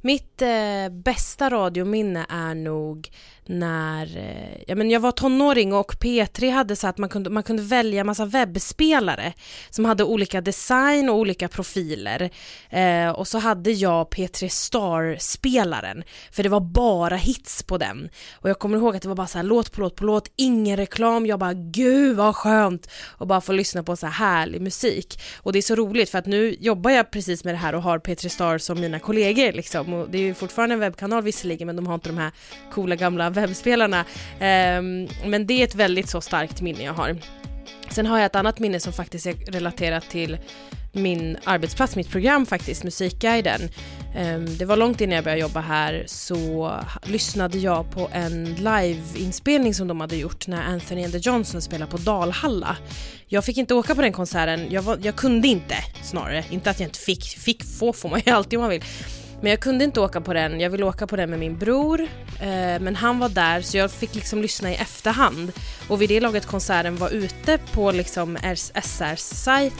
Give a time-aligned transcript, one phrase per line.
[0.00, 3.08] Mitt eh, bästa radiominne är nog
[3.48, 7.42] när eh, ja, men jag var tonåring och P3 hade så att man kunde, man
[7.42, 9.32] kunde välja massa webbspelare
[9.70, 12.30] som hade olika design och olika profiler.
[12.70, 18.08] Eh, och så hade jag P3 Star-spelaren, för det var bara hits på den.
[18.34, 20.30] Och jag kommer ihåg att det var bara så här låt på låt på låt,
[20.36, 24.60] ingen reklam, jag bara gud vad skönt och bara få lyssna på så här härlig
[24.60, 25.20] musik.
[25.36, 27.82] Och det är så roligt för att nu jobbar jag precis med det här och
[27.82, 29.92] har P3 Star som mina kollegor liksom.
[29.92, 32.32] Och det är ju fortfarande en webbkanal visserligen men de har inte de här
[32.72, 34.04] coola gamla webbspelarna.
[34.40, 37.16] Ehm, men det är ett väldigt så starkt minne jag har.
[37.90, 40.38] Sen har jag ett annat minne som faktiskt är relaterat till
[40.92, 43.60] min arbetsplats, mitt program faktiskt, Musikguiden.
[44.16, 49.74] Ehm, det var långt innan jag började jobba här så lyssnade jag på en liveinspelning
[49.74, 52.76] som de hade gjort när Anthony and the Johnson spelade på Dalhalla.
[53.26, 56.80] Jag fick inte åka på den konserten, jag, var, jag kunde inte snarare, inte att
[56.80, 58.82] jag inte fick, fick få får man ju alltid om man vill.
[59.40, 62.00] Men jag kunde inte åka på den, jag ville åka på den med min bror,
[62.40, 65.52] eh, men han var där så jag fick liksom lyssna i efterhand.
[65.88, 68.38] Och vid det laget konserten var ute på liksom
[68.82, 69.74] SRs sajt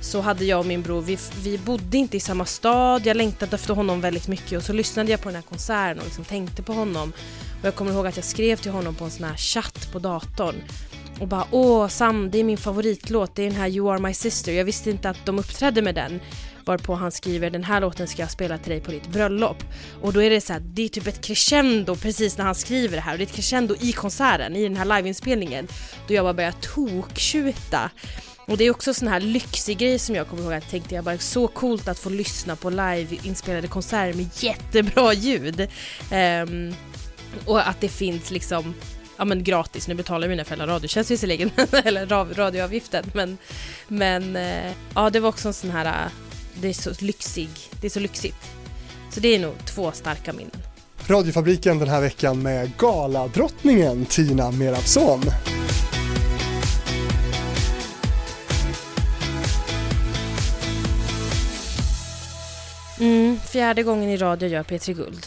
[0.00, 3.54] så hade jag och min bror, vi, vi bodde inte i samma stad, jag längtade
[3.54, 6.62] efter honom väldigt mycket och så lyssnade jag på den här konserten och liksom tänkte
[6.62, 7.12] på honom.
[7.60, 9.98] Och jag kommer ihåg att jag skrev till honom på en sån här chatt på
[9.98, 10.54] datorn
[11.20, 14.14] och bara åh Sam, det är min favoritlåt, det är den här You are my
[14.14, 14.52] sister.
[14.52, 16.20] Jag visste inte att de uppträdde med den
[16.66, 19.64] varpå han skriver den här låten ska jag spela till dig på ditt bröllop.
[20.02, 22.96] Och då är det så här, det är typ ett crescendo precis när han skriver
[22.96, 25.68] det här och det är ett crescendo i konserten, i den här liveinspelningen.
[26.08, 27.90] Då jag bara börjar toktjuta.
[28.46, 30.94] Och det är också sån här lyxig grej som jag kommer ihåg att jag tänkte
[30.94, 35.68] jag bara så coolt att få lyssna på liveinspelade konserter med jättebra ljud.
[36.12, 36.74] Um,
[37.44, 38.74] och att det finns liksom
[39.16, 41.50] ja men gratis, nu betalar mina föräldrar radiotjänst visserligen,
[41.84, 43.38] eller radioavgiften, men,
[43.88, 46.08] men eh, ja det var också en sån här
[46.60, 47.48] det är så lyxig,
[47.80, 48.50] det är så lyxigt.
[49.10, 50.62] Så det är nog två starka minnen.
[51.06, 55.20] Radiofabriken den här veckan med galadrottningen Tina Merabson.
[63.00, 65.26] Mm, fjärde gången i rad jag gör P3 Guld.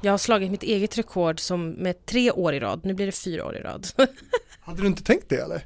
[0.00, 3.12] Jag har slagit mitt eget rekord som med tre år i rad, nu blir det
[3.12, 3.86] fyra år i rad.
[4.60, 5.62] Hade du inte tänkt det eller?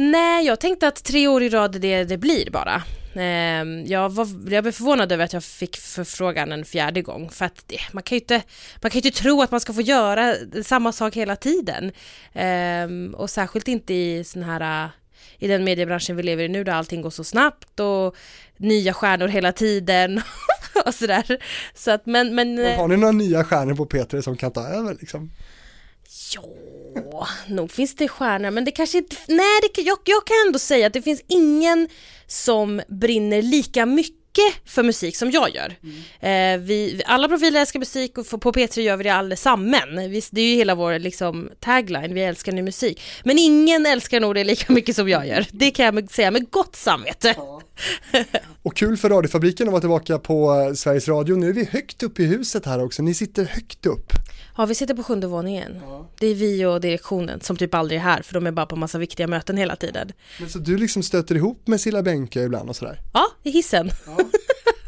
[0.00, 2.82] Nej, jag tänkte att tre år i rad det det blir bara.
[3.14, 7.44] Ehm, jag, var, jag blev förvånad över att jag fick förfrågan en fjärde gång för
[7.44, 8.42] att man kan ju inte,
[8.82, 11.92] man kan ju inte tro att man ska få göra samma sak hela tiden.
[12.32, 14.90] Ehm, och särskilt inte i sån här
[15.38, 18.16] i den mediebranschen vi lever i nu där allting går så snabbt och
[18.56, 20.20] nya stjärnor hela tiden
[20.86, 21.38] och sådär.
[21.74, 22.78] Så att men, men...
[22.78, 25.30] Har ni några nya stjärnor på Peter som kan ta över liksom?
[26.94, 30.58] Ja, nog finns det stjärnor, men det kanske inte, nej, det, jag, jag kan ändå
[30.58, 31.88] säga att det finns ingen
[32.26, 34.18] som brinner lika mycket
[34.64, 35.76] för musik som jag gör.
[35.82, 36.60] Mm.
[36.60, 39.94] Eh, vi, alla profiler älskar musik och på P3 gör vi det allesammen.
[40.30, 43.02] det är ju hela vår liksom, tagline, vi älskar ny musik.
[43.24, 45.46] Men ingen älskar nog det lika mycket som jag gör.
[45.50, 47.34] Det kan jag säga med gott samvete.
[47.36, 47.60] Ja.
[48.62, 51.36] och kul för Radiofabriken att vara tillbaka på eh, Sveriges Radio.
[51.36, 54.12] Nu är vi högt upp i huset här också, ni sitter högt upp.
[54.58, 55.80] Ja, vi sitter på sjunde våningen.
[55.82, 56.10] Ja.
[56.18, 58.76] Det är vi och direktionen som typ aldrig är här för de är bara på
[58.76, 60.12] massa viktiga möten hela tiden.
[60.40, 63.00] Men så du liksom stöter ihop med Silla Bänke ibland och sådär?
[63.12, 63.90] Ja, i hissen.
[64.06, 64.18] Ja.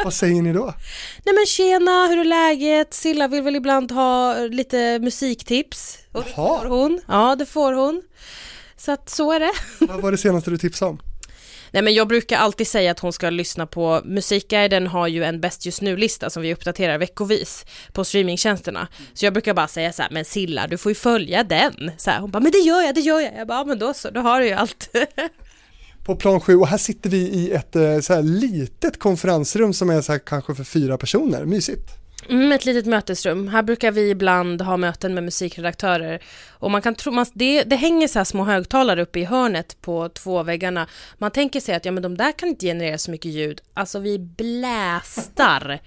[0.05, 0.65] Vad säger ni då?
[1.25, 2.95] Nej men tjena, hur är läget?
[2.95, 5.99] Silla vill väl ibland ha lite musiktips.
[6.13, 7.01] Och det får hon.
[7.09, 8.03] Ja, det får hon.
[8.77, 9.53] Så att så är det.
[9.81, 11.01] Vad var det senaste du tipsade om?
[11.73, 15.41] Nej men jag brukar alltid säga att hon ska lyssna på Musikguiden har ju en
[15.41, 18.89] bäst just nu-lista som vi uppdaterar veckovis på streamingtjänsterna.
[19.15, 21.91] Så jag brukar bara säga så här, men Silla du får ju följa den.
[21.97, 23.33] Så här, hon bara, men det gör jag, det gör jag.
[23.37, 24.91] Jag bara, ja, men då så, då har du ju allt.
[26.05, 29.91] på plan 7 och här sitter vi i ett eh, så här litet konferensrum som
[29.91, 32.00] är så här kanske för fyra personer, mysigt.
[32.29, 33.49] Mm, ett litet mötesrum.
[33.49, 36.23] Här brukar vi ibland ha möten med musikredaktörer.
[36.49, 39.81] Och man kan tro, man, det, det hänger så här små högtalare uppe i hörnet
[39.81, 40.87] på två väggarna.
[41.19, 43.61] Man tänker sig att ja men de där kan inte generera så mycket ljud.
[43.75, 45.81] Alltså vi blästar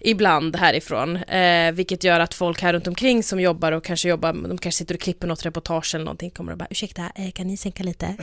[0.00, 1.16] ibland härifrån.
[1.16, 4.78] Eh, vilket gör att folk här runt omkring som jobbar och kanske jobbar, de kanske
[4.78, 7.82] sitter och klipper något reportage eller någonting, kommer och bara ursäkta, eh, kan ni sänka
[7.82, 8.16] lite?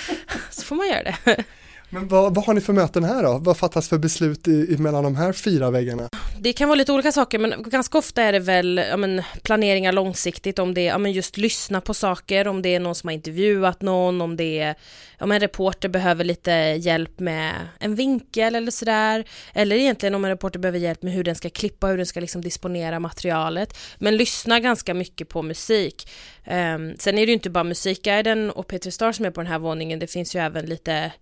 [0.50, 1.44] så får man göra det.
[1.90, 3.38] Men vad, vad, har ni för möten här då?
[3.38, 6.08] Vad fattas för beslut i, mellan de här fyra väggarna?
[6.40, 9.92] Det kan vara lite olika saker men ganska ofta är det väl ja, men, planeringar
[9.92, 13.08] långsiktigt om det är ja, men just lyssna på saker, om det är någon som
[13.08, 14.74] har intervjuat någon, om det är
[15.20, 16.50] om en reporter behöver lite
[16.80, 19.24] hjälp med en vinkel eller sådär.
[19.54, 22.20] Eller egentligen om en reporter behöver hjälp med hur den ska klippa, hur den ska
[22.20, 23.78] liksom disponera materialet.
[23.98, 26.10] Men lyssna ganska mycket på musik.
[26.50, 29.52] Um, sen är det ju inte bara Musikguiden och Peter Star som är på den
[29.52, 31.12] här våningen, det finns ju även lite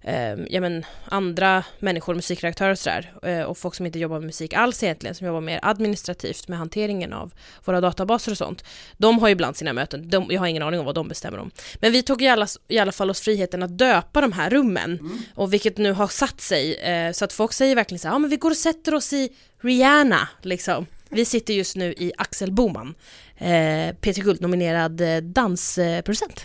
[0.00, 4.26] eh, ja, men, andra människor, musikredaktörer och sådär, eh, och folk som inte jobbar med
[4.26, 7.32] musik alls egentligen, som jobbar mer administrativt med hanteringen av
[7.64, 8.64] våra databaser och sånt.
[8.96, 11.38] De har ju ibland sina möten, de, jag har ingen aning om vad de bestämmer
[11.38, 11.50] om.
[11.80, 14.98] Men vi tog i alla, i alla fall oss friheten att döpa de här rummen,
[14.98, 15.18] mm.
[15.34, 18.18] och vilket nu har satt sig, eh, så att folk säger verkligen så här, ja
[18.18, 20.86] men vi går och sätter oss i Rihanna, liksom.
[21.14, 22.94] Vi sitter just nu i Axel Boman,
[23.36, 26.44] eh, Peter Guld nominerad eh, dansproducent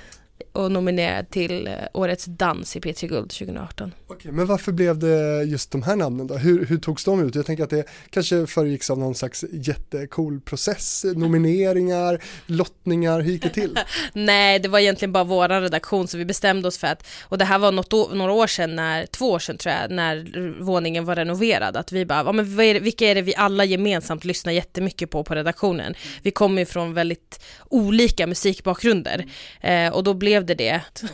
[0.51, 3.94] och nominerad till eh, Årets dans i P3 Guld 2018.
[4.07, 6.38] Okej, men varför blev det just de här namnen då?
[6.38, 7.36] Hur, hur togs de ut?
[7.36, 13.44] Jag tänker att det kanske föregicks av någon slags jättecool process, nomineringar, lottningar, hur gick
[13.44, 13.80] det till?
[14.13, 17.45] Nej, det var egentligen bara vår redaktion så vi bestämde oss för att, och det
[17.45, 21.15] här var något, några år sedan, när, två år sedan tror jag, när våningen var
[21.15, 24.53] renoverad, att vi bara, ja, men är det, vilka är det vi alla gemensamt lyssnar
[24.53, 25.94] jättemycket på på redaktionen?
[26.21, 29.25] Vi kommer ju från väldigt olika musikbakgrunder
[29.62, 30.81] eh, och då blev det det.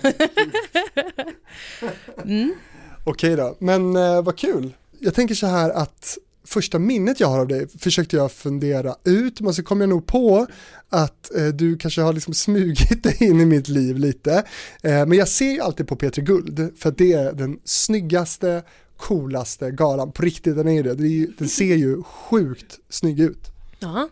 [2.23, 2.55] mm.
[3.03, 4.73] Okej då, men eh, vad kul.
[4.99, 9.41] Jag tänker så här att första minnet jag har av dig försökte jag fundera ut,
[9.41, 10.47] men så kom jag nog på
[10.89, 14.43] att eh, du kanske har liksom smugit dig in i mitt liv lite.
[14.83, 18.63] Eh, men jag ser ju alltid på Peter Guld, för det är den snyggaste,
[18.97, 20.93] coolaste galan, på riktigt den är det,
[21.37, 23.51] den ser ju sjukt snygg ut.
[23.79, 24.09] Ja.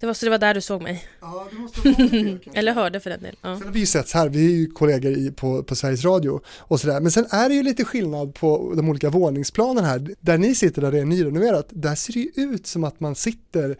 [0.00, 1.04] Det var så det var där du såg mig.
[1.20, 3.36] Ja, det måste vara det, Eller hörde för den delen.
[3.42, 3.56] Ja.
[3.58, 6.40] Sen har vi ju sett här, vi är ju kollegor i, på, på Sveriges Radio
[6.58, 10.14] och sådär, men sen är det ju lite skillnad på de olika våningsplanen här.
[10.20, 13.14] Där ni sitter, där det är nyrenoverat, där ser det ju ut som att man
[13.14, 13.76] sitter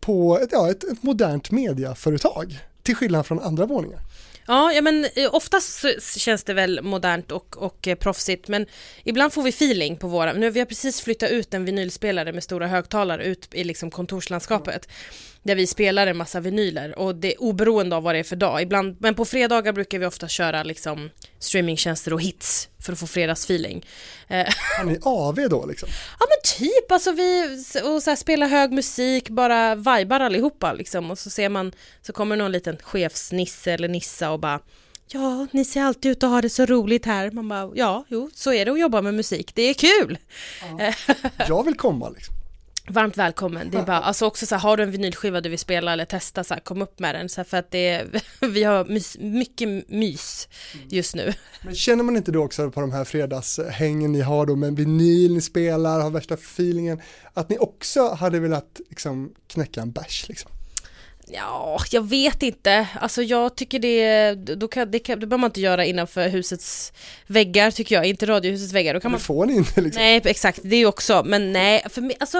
[0.00, 4.00] på ett, ja, ett, ett modernt mediaföretag, till skillnad från andra våningar.
[4.46, 5.84] Ja, ja men eh, oftast
[6.18, 8.66] känns det väl modernt och, och eh, proffsigt men
[9.04, 12.44] ibland får vi feeling på våra, nu vi har precis flyttat ut en vinylspelare med
[12.44, 14.88] stora högtalare ut i liksom kontorslandskapet
[15.44, 18.36] där vi spelar en massa vinyler och det är oberoende av vad det är för
[18.36, 18.62] dag.
[18.62, 23.06] Ibland, men på fredagar brukar vi ofta köra liksom streamingtjänster och hits för att få
[23.06, 23.86] fredagsfeeling.
[24.28, 24.46] Eh,
[24.78, 25.88] Har ni AV då liksom?
[26.20, 31.10] Ja men typ, alltså vi och så här, spelar hög musik, bara vibar allihopa liksom
[31.10, 34.60] och så ser man, så kommer någon liten chefsnisse eller nissa och bara
[35.08, 37.30] Ja, ni ser alltid ut att ha det så roligt här.
[37.30, 39.54] Man bara, ja, jo, så är det att jobba med musik.
[39.54, 40.18] Det är kul!
[40.78, 40.92] Ja.
[41.48, 42.34] Jag vill komma liksom.
[42.88, 43.70] Varmt välkommen.
[43.70, 46.04] Det är bara, alltså också så här, har du en vinylskiva du vill spela eller
[46.04, 47.28] testa så här, kom upp med den.
[47.28, 50.48] Så här, för att det är, vi har mys, mycket mys
[50.88, 51.32] just nu.
[51.62, 55.34] Men känner man inte då också på de här fredagshängen ni har då med vinyl
[55.34, 57.00] ni spelar, har värsta feelingen,
[57.34, 60.50] att ni också hade velat liksom knäcka en bärs liksom?
[61.26, 62.88] Ja, jag vet inte.
[63.00, 66.92] Alltså jag tycker det, då kan, det, kan, det behöver man inte göra innanför husets
[67.26, 68.94] väggar tycker jag, inte radiohusets väggar.
[68.94, 69.18] Då kan man...
[69.18, 70.02] Det får ni inte liksom.
[70.02, 72.38] Nej, exakt, det är ju också, men nej, för mig, alltså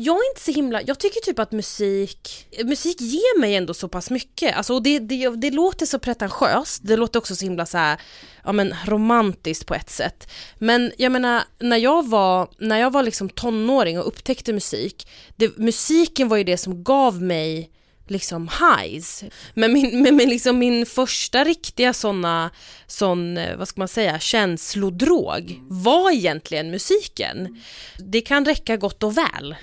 [0.00, 3.88] jag är inte så himla, jag tycker typ att musik, musik ger mig ändå så
[3.88, 7.66] pass mycket, alltså och det, det, det låter så pretentiöst, det låter också så himla
[7.66, 8.00] så här,
[8.44, 10.30] ja men romantiskt på ett sätt.
[10.58, 15.58] Men jag menar, när jag var, när jag var liksom tonåring och upptäckte musik, det,
[15.58, 17.70] musiken var ju det som gav mig
[18.10, 19.24] liksom highs.
[19.54, 22.50] Men min, men, men liksom min första riktiga såna,
[22.86, 27.62] sån, eh, vad ska man säga, känslodrog var egentligen musiken.
[27.98, 29.56] Det kan räcka gott och väl.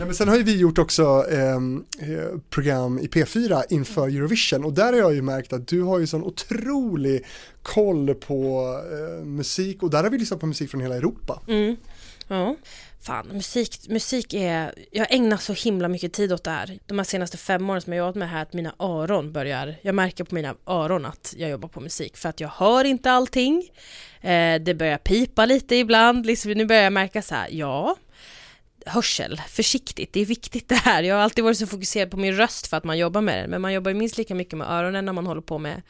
[0.00, 4.64] Nej, men sen har ju vi gjort också ehm, eh, program i P4 inför Eurovision
[4.64, 7.24] och där har jag ju märkt att du har ju sån otrolig
[7.62, 11.42] koll på eh, musik och där har vi lyssnat på musik från hela Europa.
[11.48, 11.76] Mm.
[12.28, 12.56] Ja.
[13.02, 16.78] Fan, musik, musik är, jag ägnar så himla mycket tid åt det här.
[16.86, 19.76] De här senaste fem åren som jag har jobbat med här, att mina öron börjar,
[19.82, 23.10] jag märker på mina öron att jag jobbar på musik, för att jag hör inte
[23.10, 23.70] allting.
[24.20, 27.96] Eh, det börjar pipa lite ibland, liksom, nu börjar jag märka så här, ja,
[28.86, 31.02] hörsel, försiktigt, det är viktigt det här.
[31.02, 33.50] Jag har alltid varit så fokuserad på min röst för att man jobbar med den,
[33.50, 35.82] men man jobbar minst lika mycket med öronen när man håller på med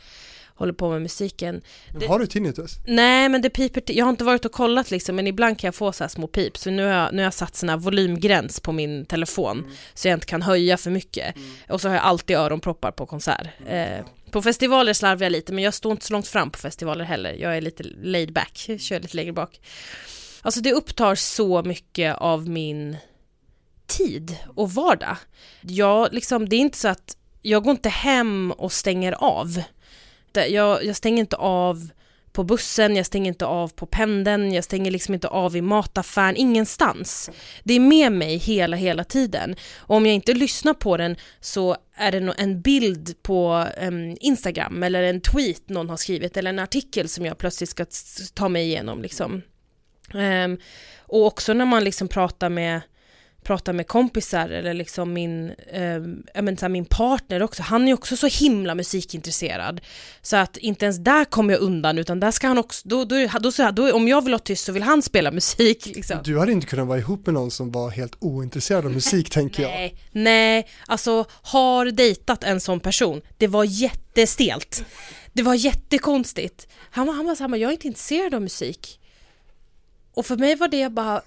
[0.60, 1.60] håller på med musiken.
[1.92, 2.76] Men har du tinnitus?
[2.86, 5.74] Nej, men det piper Jag har inte varit och kollat liksom, men ibland kan jag
[5.74, 6.56] få så här små pip.
[6.56, 9.70] Så nu har jag, nu har jag satt sån här volymgräns på min telefon, mm.
[9.94, 11.36] så jag inte kan höja för mycket.
[11.36, 11.50] Mm.
[11.68, 13.46] Och så har jag alltid öronproppar på konsert.
[13.66, 13.98] Mm.
[13.98, 17.04] Eh, på festivaler slarvar jag lite, men jag står inte så långt fram på festivaler
[17.04, 17.32] heller.
[17.32, 19.60] Jag är lite laid back, kör lite längre bak.
[20.42, 22.96] Alltså det upptar så mycket av min
[23.86, 25.16] tid och vardag.
[25.60, 29.62] Jag, liksom, det är inte så att jag går inte hem och stänger av
[30.30, 31.90] inte, jag, jag stänger inte av
[32.32, 36.36] på bussen, jag stänger inte av på pendeln, jag stänger liksom inte av i mataffären,
[36.36, 37.30] ingenstans.
[37.64, 39.56] Det är med mig hela, hela tiden.
[39.76, 44.82] Och om jag inte lyssnar på den så är det en bild på um, Instagram
[44.82, 47.86] eller en tweet någon har skrivit eller en artikel som jag plötsligt ska
[48.34, 49.42] ta mig igenom liksom.
[50.14, 50.58] Um,
[50.98, 52.80] och också när man liksom pratar med
[53.42, 58.16] pratar med kompisar eller liksom min, eh, men, så min partner också, han är också
[58.16, 59.80] så himla musikintresserad.
[60.22, 63.16] Så att inte ens där kommer jag undan utan där ska han också, då, då,
[63.40, 66.18] då, då, då om jag vill ha tyst så vill han spela musik liksom.
[66.24, 69.62] Du hade inte kunnat vara ihop med någon som var helt ointresserad av musik tänker
[69.62, 69.70] jag.
[69.70, 74.84] Nej, nej, alltså har dejtat en sån person, det var jättestelt.
[75.32, 76.68] Det var jättekonstigt.
[76.90, 79.00] Han var, han var så här, jag är inte intresserad av musik.
[80.14, 81.22] Och för mig var det bara,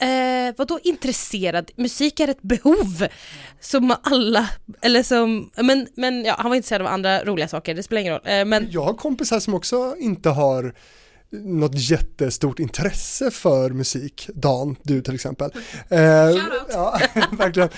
[0.00, 1.70] Eh, vadå intresserad?
[1.76, 3.06] Musik är ett behov
[3.60, 7.82] som alla, eller som, men, men ja, han var intresserad av andra roliga saker, det
[7.82, 8.22] spelar ingen roll.
[8.24, 8.66] Eh, men...
[8.70, 10.74] Jag har kompisar som också inte har
[11.32, 15.50] något jättestort intresse för musik, Dan, du till exempel.
[15.88, 16.00] Eh,
[16.70, 17.00] ja,
[17.38, 17.68] verkligen.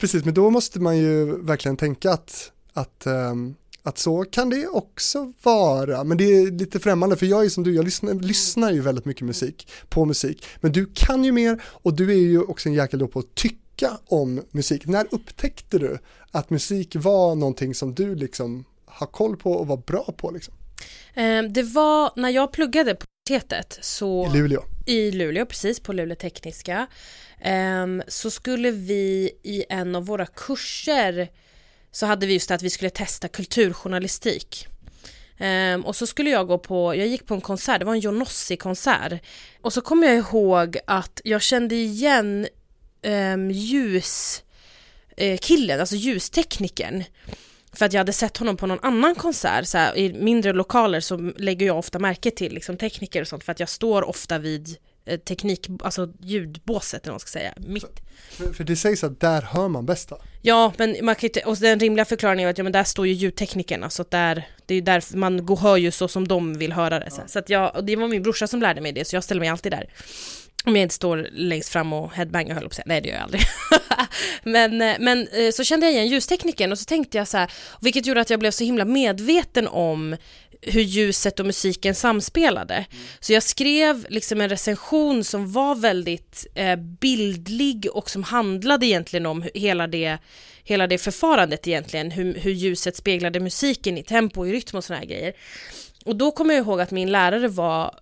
[0.00, 4.66] Precis, men då måste man ju verkligen tänka att, att um, att så kan det
[4.66, 8.70] också vara, men det är lite främmande för jag är som du, jag lyssnar, lyssnar
[8.70, 12.42] ju väldigt mycket musik, på musik, men du kan ju mer och du är ju
[12.42, 14.86] också en jäkel då på att tycka om musik.
[14.86, 15.98] När upptäckte du
[16.30, 20.54] att musik var någonting som du liksom har koll på och var bra på liksom?
[21.14, 24.62] Ehm, det var när jag pluggade på universitetet så I Luleå?
[24.86, 26.86] I Luleå, precis, på Luleå Tekniska.
[27.40, 31.28] Ehm, så skulle vi i en av våra kurser
[31.92, 34.66] så hade vi just det att vi skulle testa kulturjournalistik.
[35.38, 38.00] Um, och så skulle jag gå på, jag gick på en konsert, det var en
[38.00, 39.20] Jonossi-konsert.
[39.60, 42.46] Och så kommer jag ihåg att jag kände igen
[43.02, 44.50] ehm, um, ljuskillen,
[45.70, 47.04] eh, uh, alltså ljusteknikern.
[47.72, 51.00] För att jag hade sett honom på någon annan konsert, så här, i mindre lokaler
[51.00, 54.38] så lägger jag ofta märke till liksom, tekniker och sånt för att jag står ofta
[54.38, 54.76] vid
[55.24, 58.02] teknik, alltså ljudbåset eller vad man ska säga, mitt.
[58.30, 60.18] För, för det sägs att där hör man bäst då?
[60.42, 63.06] Ja, men man kan inte, och den rimliga förklaringen är att ja, men där står
[63.06, 66.28] ju ljudteknikerna, så att där, det är ju där man går, hör ju så som
[66.28, 67.10] de vill höra det.
[67.10, 69.24] Så, så att jag, och det var min brorsa som lärde mig det, så jag
[69.24, 69.88] ställer mig alltid där.
[70.64, 72.84] Om jag inte står längst fram och headbangar höll på sig.
[72.86, 73.42] Nej det gör jag aldrig.
[74.42, 77.52] men, eh, men eh, så kände jag igen ljustekniken och så tänkte jag så här,
[77.80, 80.16] vilket gjorde att jag blev så himla medveten om
[80.62, 82.74] hur ljuset och musiken samspelade.
[82.74, 82.86] Mm.
[83.20, 89.26] Så jag skrev liksom en recension som var väldigt eh, bildlig och som handlade egentligen
[89.26, 90.18] om hela det,
[90.64, 94.98] hela det förfarandet egentligen, hur, hur ljuset speglade musiken i tempo, i rytm och såna
[94.98, 95.32] här grejer.
[96.04, 97.94] Och då kommer jag ihåg att min lärare var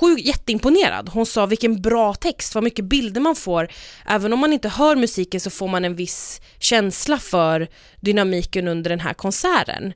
[0.00, 1.08] sjuk, jätteimponerad.
[1.08, 3.68] Hon sa vilken bra text, vad mycket bilder man får.
[4.06, 7.68] Även om man inte hör musiken så får man en viss känsla för
[8.00, 9.92] dynamiken under den här konserten.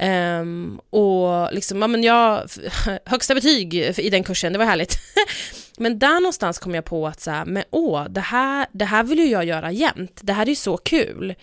[0.00, 2.48] Um, och liksom, ja men jag,
[3.04, 4.98] högsta betyg i den kursen, det var härligt.
[5.78, 9.04] men där någonstans kom jag på att så här, men åh, det här, det här
[9.04, 10.20] vill ju jag göra jämt.
[10.22, 11.34] Det här är så kul.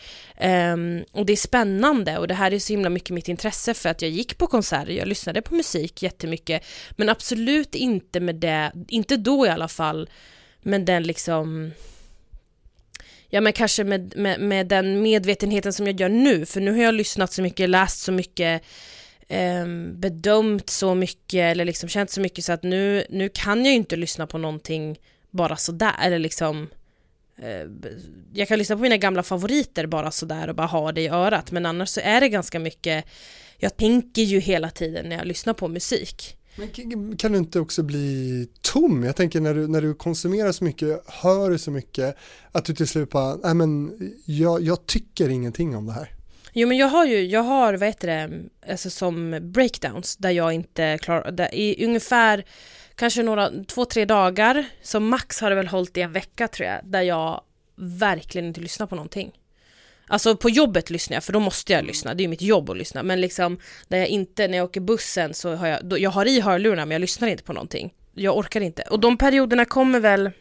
[0.41, 3.89] Um, och det är spännande och det här är så himla mycket mitt intresse för
[3.89, 6.65] att jag gick på konserter, jag lyssnade på musik jättemycket.
[6.91, 10.09] Men absolut inte med det, inte då i alla fall,
[10.61, 11.71] men den liksom
[13.33, 16.83] ja men kanske med, med, med, den medvetenheten som jag gör nu, för nu har
[16.83, 18.61] jag lyssnat så mycket, läst så mycket,
[19.27, 23.71] eh, bedömt så mycket eller liksom känt så mycket så att nu, nu kan jag
[23.71, 24.99] ju inte lyssna på någonting
[25.29, 26.69] bara sådär eller liksom
[27.37, 27.67] eh,
[28.33, 31.51] jag kan lyssna på mina gamla favoriter bara sådär och bara ha det i örat
[31.51, 33.05] men annars så är det ganska mycket
[33.57, 36.37] jag tänker ju hela tiden när jag lyssnar på musik.
[36.55, 39.03] Men kan du inte också bli tom?
[39.03, 42.17] Jag tänker när du, när du konsumerar så mycket, hör så mycket,
[42.51, 46.09] att du till slut bara, nej men jag, jag tycker ingenting om det här.
[46.53, 48.31] Jo men jag har ju, jag har vad heter det,
[48.71, 52.45] alltså som breakdowns där jag inte klarar, där i ungefär
[52.95, 56.69] kanske några, två, tre dagar, som max har det väl hållit i en vecka tror
[56.69, 57.41] jag, där jag
[57.75, 59.31] verkligen inte lyssnar på någonting.
[60.07, 62.69] Alltså på jobbet lyssnar jag, för då måste jag lyssna, det är ju mitt jobb
[62.69, 63.03] att lyssna.
[63.03, 66.25] Men liksom, där jag inte, när jag åker bussen så har jag, då, jag har
[66.25, 67.93] i hörlurarna men jag lyssnar inte på någonting.
[68.13, 68.81] Jag orkar inte.
[68.81, 70.31] Och de perioderna kommer väl,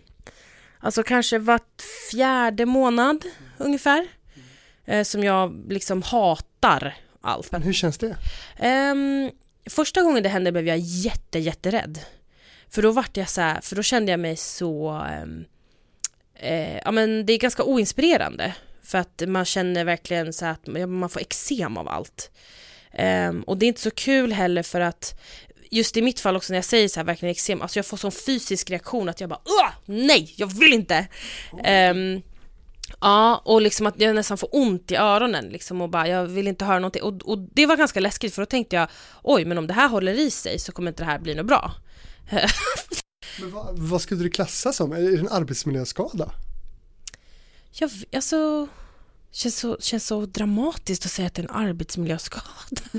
[0.78, 3.24] alltså kanske vart fjärde månad
[3.58, 4.06] ungefär.
[4.84, 7.52] Eh, som jag liksom hatar allt.
[7.52, 8.16] Men hur känns det?
[8.62, 9.30] Um,
[9.70, 11.98] första gången det hände blev jag jätte, jätterädd.
[12.68, 14.90] För då vart jag så här, för då kände jag mig så,
[15.22, 15.44] um,
[16.34, 18.54] eh, ja men det är ganska oinspirerande.
[18.82, 22.30] För att man känner verkligen så att man får eksem av allt.
[22.98, 25.20] Um, och det är inte så kul heller för att
[25.70, 27.96] just i mitt fall också när jag säger så här verkligen eksem, alltså jag får
[27.96, 31.06] sån fysisk reaktion att jag bara Åh, nej, jag vill inte!
[31.52, 32.22] Um,
[33.00, 36.48] ja, och liksom att jag nästan får ont i öronen liksom och bara jag vill
[36.48, 38.88] inte höra någonting och, och det var ganska läskigt för då tänkte jag
[39.22, 41.46] oj, men om det här håller i sig så kommer inte det här bli något
[41.46, 41.74] bra.
[43.40, 44.92] men vad, vad skulle du klassa som?
[44.92, 46.32] Är det en arbetsmiljöskada?
[47.72, 48.68] Jag, alltså,
[49.34, 52.46] Känns så, känns så dramatiskt att säga att det är en arbetsmiljöskada.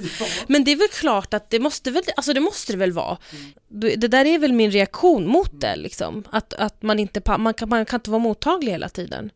[0.48, 3.18] Men det är väl klart att det måste väl, alltså det måste det väl vara.
[3.32, 4.00] Mm.
[4.00, 6.24] Det där är väl min reaktion mot det liksom.
[6.32, 9.30] Att, att man inte, man kan, man kan inte vara mottaglig hela tiden.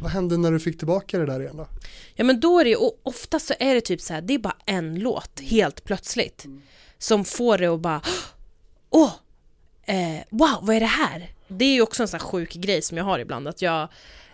[0.00, 1.66] Vad hände när du fick tillbaka det där igen då?
[2.14, 4.38] Ja men då är det, och ofta så är det typ så här, det är
[4.38, 6.44] bara en låt helt plötsligt.
[6.44, 6.62] Mm.
[6.98, 8.00] Som får det att bara,
[8.90, 9.12] åh,
[9.84, 11.30] eh, wow, vad är det här?
[11.48, 13.88] Det är ju också en sån här sjuk grej som jag har ibland, att jag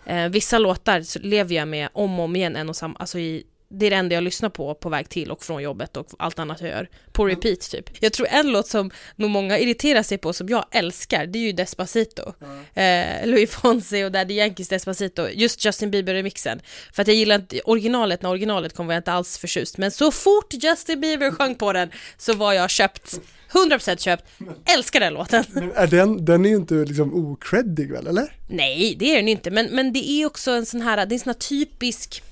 [0.05, 3.43] Eh, vissa låtar lever jag med om och om igen, en och samma, alltså i,
[3.69, 6.39] det är det enda jag lyssnar på på väg till och från jobbet och allt
[6.39, 6.89] annat jag gör.
[7.11, 7.89] På repeat typ.
[7.99, 11.43] Jag tror en låt som nog många irriterar sig på som jag älskar, det är
[11.43, 12.33] ju Despacito.
[12.41, 13.21] Mm.
[13.21, 16.61] Eh, Louis Fonsi och Daddy Yankees Despacito, just Justin Bieber-remixen.
[16.93, 19.77] För att jag gillar inte originalet, när originalet kom var jag inte alls förtjust.
[19.77, 23.19] Men så fort Justin Bieber sjöng på den så var jag köpt
[23.53, 24.25] 100% köpt,
[24.65, 25.43] älskar den låten.
[25.53, 28.35] Men är den, den är ju inte liksom okreddig väl, eller?
[28.49, 31.15] Nej, det är den inte, men, men det är också en sån här, det är
[31.15, 32.23] en sån här typisk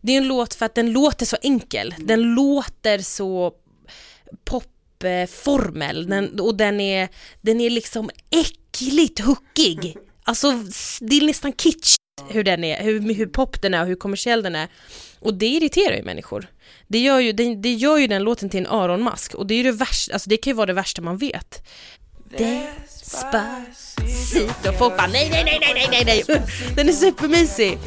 [0.00, 3.52] det är en låt för att den låter så enkel, den låter så
[4.44, 7.08] popformel den, och den är,
[7.40, 9.96] den är liksom äckligt hookig.
[10.24, 10.52] Alltså
[11.00, 11.94] det är nästan kitsch
[12.28, 14.68] hur den är, hur, hur pop den är och hur kommersiell den är.
[15.20, 16.46] Och det irriterar ju människor.
[16.88, 19.56] Det gör ju, det, det gör ju den låten till en öronmask och det är
[19.56, 21.66] ju det värsta, alltså det kan ju vara det värsta man vet.
[22.38, 23.38] Despacito.
[24.78, 26.42] Folk bara nej, nej, nej, nej, nej, nej, nej.
[26.76, 27.78] Den är supermysig.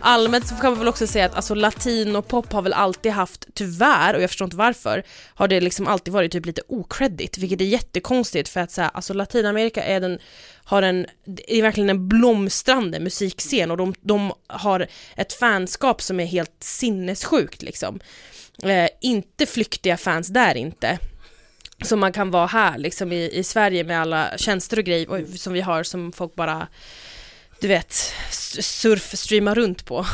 [0.00, 4.14] Allmänt så kan man väl också säga att alltså latinopop har väl alltid haft, tyvärr,
[4.14, 5.02] och jag förstår inte varför,
[5.34, 9.14] har det liksom alltid varit typ lite okreddigt, vilket är jättekonstigt för att säga, alltså
[9.14, 10.18] Latinamerika är den
[10.64, 11.06] har en,
[11.48, 17.62] är verkligen en blomstrande musikscen och de, de har ett fanskap som är helt sinnessjukt
[17.62, 18.00] liksom.
[18.62, 20.98] Eh, inte flyktiga fans där inte
[21.82, 25.52] som man kan vara här liksom i, i Sverige med alla tjänster och grejer som
[25.52, 26.68] vi har som folk bara,
[27.60, 27.92] du vet,
[28.60, 30.06] surfstreamar runt på.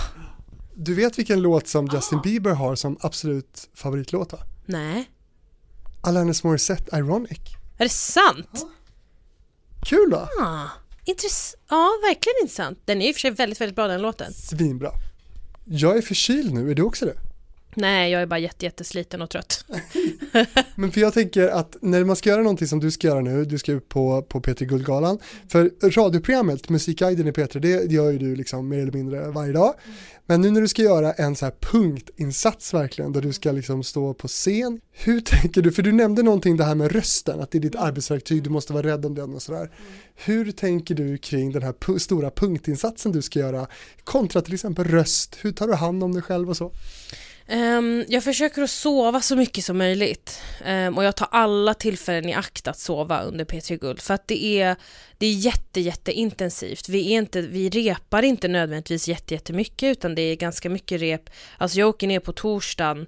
[0.74, 4.38] Du vet vilken låt som Justin Bieber har som absolut favoritlåt va?
[4.66, 5.10] Nej.
[6.00, 7.40] Alanis Morissette Ironic.
[7.78, 8.48] Är det sant?
[8.52, 8.68] Ja.
[9.86, 10.28] Kul va?
[10.40, 10.68] Ah,
[11.04, 12.78] intress ja, verkligen intressant.
[12.84, 14.32] Den är i och för sig väldigt, väldigt bra den låten.
[14.32, 14.90] Svinbra.
[15.64, 17.16] Jag är förkyld nu, är du också det?
[17.80, 19.64] Nej, jag är bara jätte, jättesliten och trött.
[20.74, 23.44] Men för jag tänker att när man ska göra någonting som du ska göra nu,
[23.44, 25.18] du ska ut på, på P3 Guldgalan,
[25.48, 29.74] för radioprogrammet, Musikguiden i P3, det gör ju du liksom mer eller mindre varje dag.
[30.26, 33.82] Men nu när du ska göra en så här punktinsats verkligen, där du ska liksom
[33.82, 37.50] stå på scen, hur tänker du, för du nämnde någonting det här med rösten, att
[37.50, 39.70] det är ditt arbetsverktyg, du måste vara rädd om den och sådär.
[40.14, 43.66] Hur tänker du kring den här stora punktinsatsen du ska göra,
[44.04, 46.72] kontra till exempel röst, hur tar du hand om dig själv och så?
[47.50, 52.28] Um, jag försöker att sova så mycket som möjligt um, och jag tar alla tillfällen
[52.28, 54.76] i akt att sova under P3 Guld för att det är,
[55.18, 56.88] det är jätte, jätteintensivt.
[56.88, 61.30] Vi, är inte, vi repar inte nödvändigtvis jätte, jättemycket utan det är ganska mycket rep.
[61.58, 63.06] Alltså jag åker ner på torsdagen,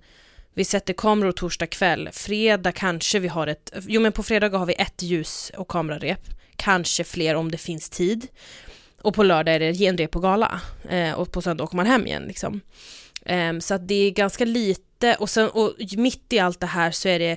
[0.55, 4.67] vi sätter kameror torsdag kväll, fredag kanske vi har ett, jo men på fredag har
[4.67, 6.23] vi ett ljus och kamerarep,
[6.57, 8.27] kanske fler om det finns tid.
[9.03, 10.61] Och på lördag är det genrep på gala
[10.93, 12.61] uh, och på söndag åker man hem igen liksom.
[13.27, 16.91] Um, så att det är ganska lite och, sen, och mitt i allt det här
[16.91, 17.37] så är det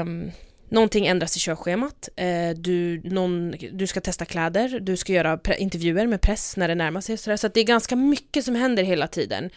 [0.00, 0.30] um,
[0.68, 6.06] Någonting ändras i körschemat, uh, du, någon, du ska testa kläder, du ska göra intervjuer
[6.06, 8.82] med press när det närmar sig så, så att det är ganska mycket som händer
[8.82, 9.50] hela tiden.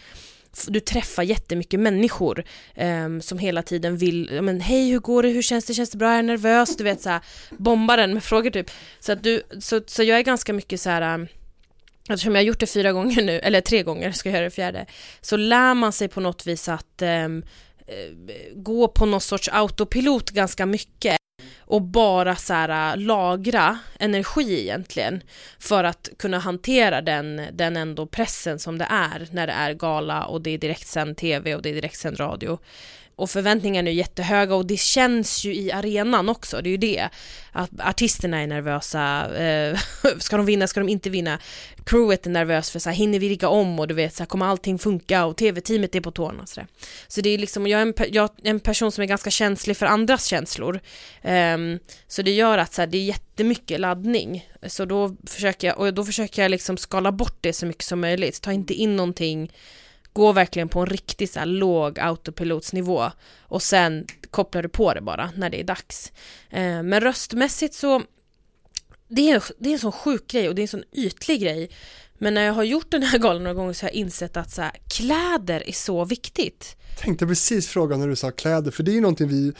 [0.68, 2.44] Du träffar jättemycket människor
[2.76, 5.98] um, som hela tiden vill, men hej hur går det, hur känns det, känns det
[5.98, 7.20] bra, är jag nervös, du vet såhär,
[7.50, 8.70] bomba den med frågor typ.
[9.00, 11.28] Så att du, så, så jag är ganska mycket så här
[12.14, 14.50] eftersom jag har gjort det fyra gånger nu, eller tre gånger ska jag göra det
[14.50, 14.86] fjärde,
[15.20, 17.42] så lär man sig på något vis att ehm,
[17.86, 21.16] eh, gå på någon sorts autopilot ganska mycket
[21.58, 25.22] och bara så här, äh, lagra energi egentligen
[25.58, 30.24] för att kunna hantera den, den ändå pressen som det är när det är gala
[30.24, 32.58] och det är direktsänd tv och det är direktsänd radio
[33.20, 37.08] och förväntningarna är jättehöga och det känns ju i arenan också, det är ju det.
[37.52, 39.78] Att artisterna är nervösa, eh,
[40.18, 41.38] ska de vinna, ska de inte vinna?
[41.86, 44.26] Crewet är nervös för så här, hinner vi rigga om och du vet så här,
[44.26, 46.66] kommer allting funka och tv-teamet är på tårna och så där.
[47.08, 49.76] Så det är liksom, jag är, en, jag är en person som är ganska känslig
[49.76, 50.80] för andras känslor.
[51.22, 51.58] Eh,
[52.08, 54.48] så det gör att så här, det är jättemycket laddning.
[54.66, 58.00] Så då försöker jag, och då försöker jag liksom skala bort det så mycket som
[58.00, 59.50] möjligt, ta inte in någonting
[60.12, 65.00] Gå verkligen på en riktigt så här låg autopilotsnivå och sen kopplar du på det
[65.00, 66.12] bara när det är dags.
[66.50, 68.02] Eh, men röstmässigt så
[69.08, 71.70] det är, det är en sån sjuk grej och det är en sån ytlig grej.
[72.22, 74.50] Men när jag har gjort den här galan några gånger så har jag insett att
[74.50, 76.76] så här, kläder är så viktigt.
[76.98, 79.52] Tänkte precis fråga när du sa kläder, för det är ju någonting vi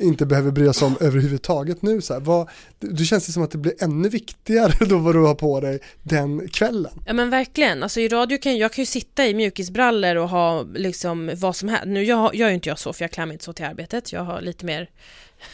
[0.00, 2.00] inte behöver bry oss om överhuvudtaget nu.
[2.00, 2.20] Så här.
[2.20, 2.48] Vad,
[2.78, 5.80] du känns det som att det blir ännu viktigare då vad du har på dig
[6.02, 6.92] den kvällen.
[7.06, 10.62] Ja men verkligen, alltså i radio kan jag kan ju sitta i mjukisbrallor och ha
[10.62, 11.86] liksom vad som helst.
[11.86, 14.12] Nu jag, gör ju inte jag så för jag klär mig inte så till arbetet,
[14.12, 14.90] jag har lite mer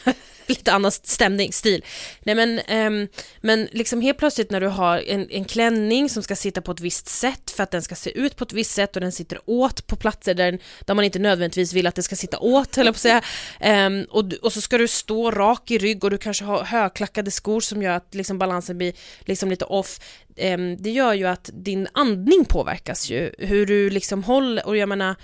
[0.47, 1.85] lite annan stämning, stil.
[2.19, 3.07] Nej men, um,
[3.41, 6.79] men liksom helt plötsligt när du har en, en klänning som ska sitta på ett
[6.79, 9.39] visst sätt för att den ska se ut på ett visst sätt och den sitter
[9.45, 12.85] åt på platser där, där man inte nödvändigtvis vill att det ska sitta åt, höll
[12.85, 13.23] jag på att
[13.61, 13.87] säga.
[13.87, 17.31] Um, och, och så ska du stå rak i rygg och du kanske har högklackade
[17.31, 19.99] skor som gör att liksom balansen blir liksom lite off.
[20.37, 24.89] Um, det gör ju att din andning påverkas ju, hur du liksom håller, och jag
[24.89, 25.15] menar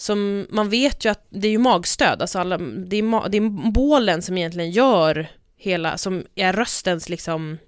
[0.00, 3.36] som man vet ju att det är ju magstöd, alltså alla, det är, ma, det
[3.36, 7.58] är bålen som egentligen gör hela, som är röstens liksom,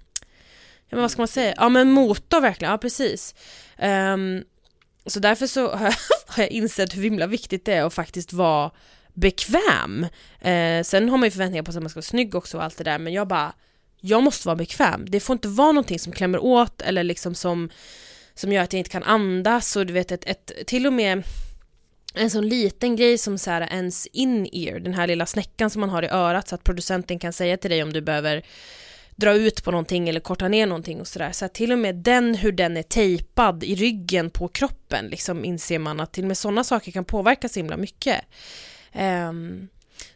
[0.89, 3.35] ja men vad ska man säga, ja men motor verkligen, ja precis.
[3.81, 4.43] Um,
[5.05, 5.95] så därför så har jag,
[6.27, 8.71] har jag insett hur himla viktigt det är att faktiskt vara
[9.13, 10.07] bekväm.
[10.41, 12.77] Eh, sen har man ju förväntningar på att man ska vara snygg också och allt
[12.77, 13.53] det där, men jag bara,
[14.01, 15.05] jag måste vara bekväm.
[15.09, 17.69] Det får inte vara någonting som klämmer åt eller liksom som,
[18.33, 21.23] som gör att jag inte kan andas och du vet, ett, ett till och med
[22.13, 25.89] en sån liten grej som så här ens in-ear, den här lilla snäckan som man
[25.89, 28.45] har i örat så att producenten kan säga till dig om du behöver
[29.15, 31.31] dra ut på någonting eller korta ner någonting och sådär.
[31.31, 35.45] Så att till och med den, hur den är tejpad i ryggen på kroppen, liksom
[35.45, 38.21] inser man att till och med sådana saker kan påverka så himla mycket.
[39.29, 39.67] Um,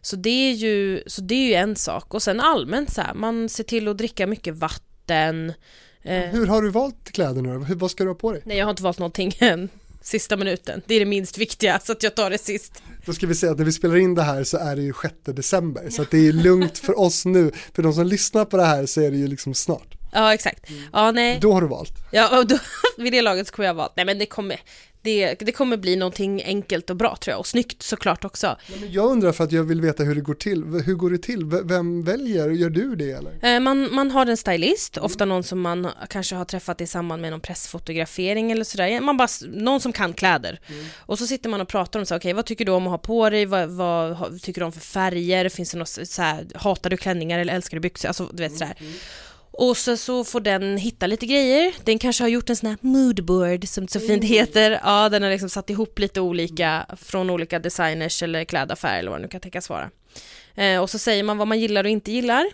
[0.02, 2.14] så det är ju, så det är ju en sak.
[2.14, 5.54] Och sen allmänt så här, man ser till att dricka mycket vatten.
[6.06, 7.66] Uh, hur har du valt kläderna?
[7.76, 8.42] Vad ska du ha på dig?
[8.46, 9.70] Nej, jag har inte valt någonting än
[10.02, 10.82] sista minuten.
[10.86, 12.82] Det är det minst viktiga, så att jag tar det sist.
[13.06, 14.94] Då ska vi säga att när vi spelar in det här så är det ju
[15.02, 17.52] 6 december, så att det är lugnt för oss nu.
[17.74, 19.98] För de som lyssnar på det här så är det ju liksom snart.
[20.12, 20.66] Ja, exakt.
[20.94, 21.40] Ja, nej.
[21.42, 21.94] Då har du valt.
[22.12, 22.58] Ja, och då,
[22.98, 23.94] vid det laget så kommer jag valt.
[23.96, 24.60] Nej, men det kommer,
[25.08, 28.58] det, det kommer bli någonting enkelt och bra tror jag, och snyggt såklart också.
[28.80, 31.18] Men jag undrar för att jag vill veta hur det går till, hur går det
[31.18, 31.46] till?
[31.46, 33.56] Vem väljer, gör du det eller?
[33.56, 37.22] Eh, man, man har en stylist, ofta någon som man kanske har träffat i samband
[37.22, 40.60] med någon pressfotografering eller sådär, man bara, någon som kan kläder.
[40.68, 40.86] Mm.
[40.98, 42.92] Och så sitter man och pratar om så, okej okay, vad tycker du om att
[42.92, 46.48] ha på dig, vad, vad tycker du om för färger, finns det något så här,
[46.56, 48.76] hatar du klänningar eller älskar du byxor, alltså du vet sådär.
[48.80, 48.94] Mm.
[49.58, 51.74] Och så, så får den hitta lite grejer.
[51.84, 54.28] Den kanske har gjort en sån här moodboard som det så fint mm.
[54.28, 54.80] heter.
[54.84, 59.20] Ja, den har liksom satt ihop lite olika från olika designers eller klädaffärer eller vad
[59.20, 59.90] det nu kan tänkas vara.
[60.56, 62.46] Eh, och så säger man vad man gillar och inte gillar.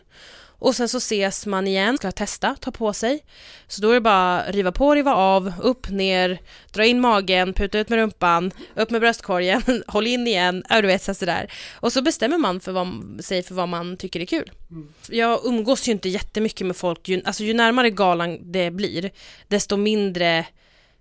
[0.63, 3.23] Och sen så ses man igen, ska testa, ta på sig.
[3.67, 7.79] Så då är det bara riva på, riva av, upp, ner, dra in magen, puta
[7.79, 11.51] ut med rumpan, upp med bröstkorgen, håll in igen, ja du vet sådär.
[11.73, 12.87] Och så bestämmer man för vad,
[13.19, 14.51] sig för vad man tycker är kul.
[14.71, 14.87] Mm.
[15.09, 19.11] Jag umgås ju inte jättemycket med folk, ju, alltså ju närmare galan det blir,
[19.47, 20.45] desto mindre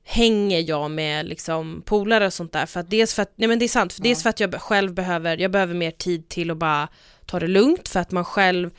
[0.04, 3.58] hänger jag med liksom polare och sånt där för att dels för att, nej men
[3.58, 4.04] det är sant, för ja.
[4.04, 6.88] dels för att jag själv behöver, jag behöver mer tid till att bara
[7.26, 8.70] ta det lugnt för att man själv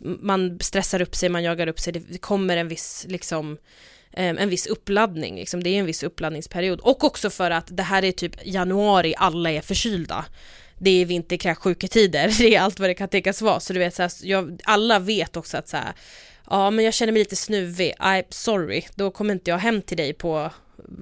[0.00, 3.58] man stressar upp sig, man jagar upp sig, det kommer en viss liksom
[4.12, 5.62] en viss uppladdning, liksom.
[5.62, 6.80] det är en viss uppladdningsperiod.
[6.80, 10.24] Och också för att det här är typ januari, alla är förkylda.
[10.78, 13.60] Det är vinterkräksjuketider, det är allt vad det kan tänkas vara.
[13.60, 15.92] Så du vet, så här, jag, alla vet också att så här,
[16.50, 19.96] ja men jag känner mig lite snuvig, I'm sorry, då kommer inte jag hem till
[19.96, 20.50] dig på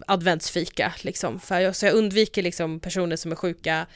[0.06, 1.40] adventsfika liksom.
[1.40, 3.86] För jag, så jag undviker liksom personer som är sjuka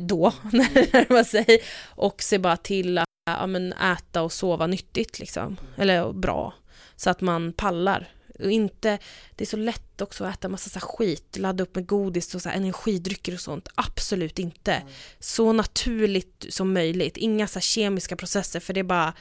[0.00, 1.62] då, när det närmar sig.
[1.86, 6.54] Och ser bara till att ja, men äta och sova nyttigt liksom, eller bra,
[6.96, 8.08] så att man pallar.
[8.38, 8.98] Och inte,
[9.36, 12.42] det är så lätt också att äta massa så skit, ladda upp med godis och
[12.42, 13.68] så energidrycker och sånt.
[13.74, 14.72] Absolut inte.
[14.72, 14.88] Mm.
[15.20, 19.14] Så naturligt som möjligt, inga så kemiska processer för det är bara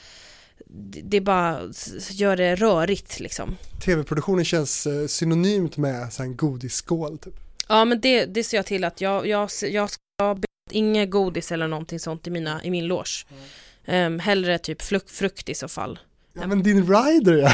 [1.03, 1.61] det bara
[2.11, 3.57] gör det rörigt liksom.
[3.85, 7.33] Tv-produktionen känns eh, synonymt med så en godisskål typ.
[7.67, 10.39] Ja men det, det ser jag till att jag, jag, jag ska
[10.71, 13.25] inget godis eller någonting sånt i, mina, i min loge.
[13.85, 14.13] Mm.
[14.13, 15.99] Um, hellre typ frukt i så fall.
[16.39, 17.53] Ja men din rider ja,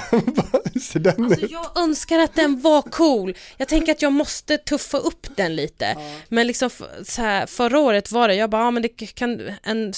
[1.00, 3.38] den alltså, jag önskar att den var cool.
[3.58, 5.86] Jag tänker att jag måste tuffa upp den lite.
[5.86, 6.20] Ja.
[6.30, 6.70] Men liksom
[7.04, 9.94] så här, förra året var det, jag bara, ja men det kan, en,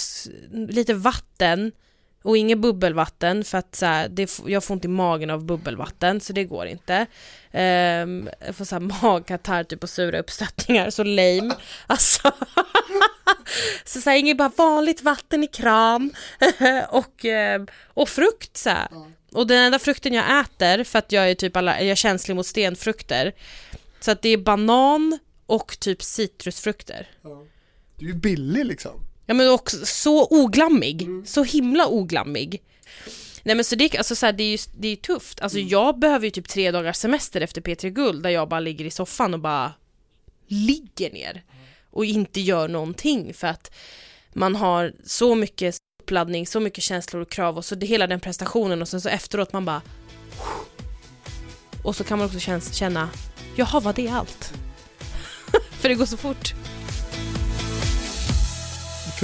[0.51, 1.71] lite vatten
[2.25, 6.21] och inget bubbelvatten för att så här, det, jag får ont i magen av bubbelvatten
[6.21, 7.05] så det går inte.
[7.51, 11.55] Um, jag får så här magkatarr typ och sura uppstötningar, så lame.
[11.87, 12.31] Alltså.
[13.85, 16.11] så så här, inget bara vanligt vatten i kran
[16.89, 18.87] och, ehm, och frukt så här.
[19.31, 22.35] Och den enda frukten jag äter för att jag är typ alla, jag är känslig
[22.35, 23.33] mot stenfrukter.
[23.99, 27.07] Så att det är banan och typ citrusfrukter.
[27.21, 27.45] Ja.
[27.95, 29.05] Du är ju billig liksom.
[29.25, 31.25] Ja men också så oglammig, mm.
[31.25, 32.61] så himla oglammig.
[33.43, 35.69] Nej men så det, alltså, så här, det är ju det är tufft, alltså Mm.
[35.69, 38.91] jag behöver ju typ tre dagars semester efter P3 Guld där jag bara ligger i
[38.91, 39.73] soffan och bara
[40.47, 41.43] ligger ner
[41.91, 43.75] och inte gör någonting för att
[44.33, 48.19] man har så mycket uppladdning, så mycket känslor och krav och så det, hela den
[48.19, 49.81] prestationen och sen så efteråt man bara
[51.83, 52.39] och så kan man också
[52.73, 53.09] känna,
[53.55, 54.53] jaha var det allt?
[55.71, 56.53] för det går så fort.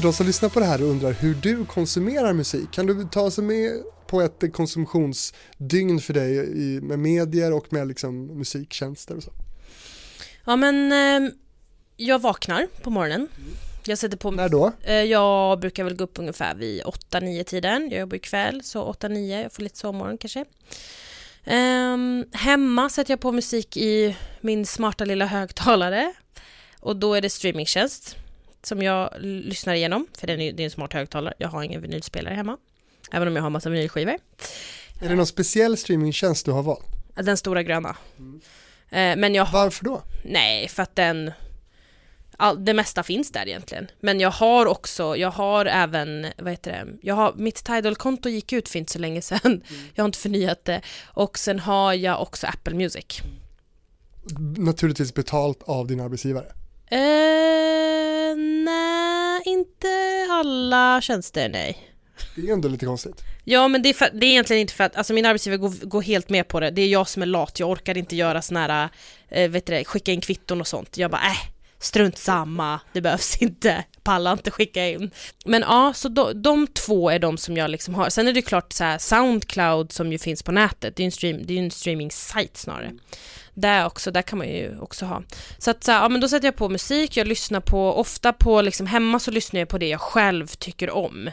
[0.01, 3.03] För de som lyssnar på det här och undrar hur du konsumerar musik, kan du
[3.11, 9.15] ta oss med på ett konsumtionsdygn för dig i, med medier och med liksom musiktjänster
[9.15, 9.31] och så?
[10.45, 11.31] Ja men eh,
[11.97, 13.27] jag vaknar på morgonen.
[13.85, 14.71] Jag sätter på När då?
[14.83, 17.89] Eh, Jag brukar väl gå upp ungefär vid 8-9 tiden.
[17.91, 20.45] Jag jobbar ju kväll så 8-9, jag får lite sovmorgon kanske.
[21.43, 26.13] Ehm, hemma sätter jag på musik i min smarta lilla högtalare.
[26.79, 28.15] Och då är det streamingtjänst
[28.63, 30.07] som jag lyssnar igenom.
[30.17, 31.33] För den är, det är en smart högtalare.
[31.37, 32.57] Jag har ingen vinylspelare hemma.
[33.11, 34.17] Även om jag har massa vinylskivor.
[35.01, 36.85] Är det någon speciell streamingtjänst du har valt?
[37.15, 37.95] Den stora gröna.
[38.89, 40.01] Eh, Men jag har Varför då?
[40.23, 41.31] Nej, för att den
[42.37, 43.87] all, det mesta finns där egentligen.
[43.99, 48.53] Men jag har också, jag har även, vad heter det, jag har, mitt Tidal-konto gick
[48.53, 49.63] ut för inte så länge sedan.
[49.95, 50.81] Jag har inte förnyat det.
[51.05, 53.05] Och sen har jag också Apple Music.
[54.57, 56.45] Naturligtvis betalt av din arbetsgivare.
[56.87, 56.97] Eh,
[59.61, 59.87] inte
[60.31, 61.87] alla tjänster, nej.
[62.35, 63.23] Det är ändå lite konstigt.
[63.43, 65.85] Ja men det är, för, det är egentligen inte för att, alltså min arbetsgivare går,
[65.85, 66.71] går helt med på det.
[66.71, 68.89] Det är jag som är lat, jag orkar inte göra såna här,
[69.29, 70.97] eh, vet du det, skicka in kvitton och sånt.
[70.97, 75.11] Jag bara, äh, strunt samma, det behövs inte, pallar inte skicka in.
[75.45, 78.09] Men ja, så de, de två är de som jag liksom har.
[78.09, 81.07] Sen är det klart så här, Soundcloud som ju finns på nätet, det är ju
[81.07, 82.91] en, stream, det är ju en streaming-sajt snarare.
[83.53, 85.23] Där också, där kan man ju också ha.
[85.57, 88.33] Så att så här, ja men då sätter jag på musik, jag lyssnar på, ofta
[88.33, 91.29] på liksom hemma så lyssnar jag på det jag själv tycker om.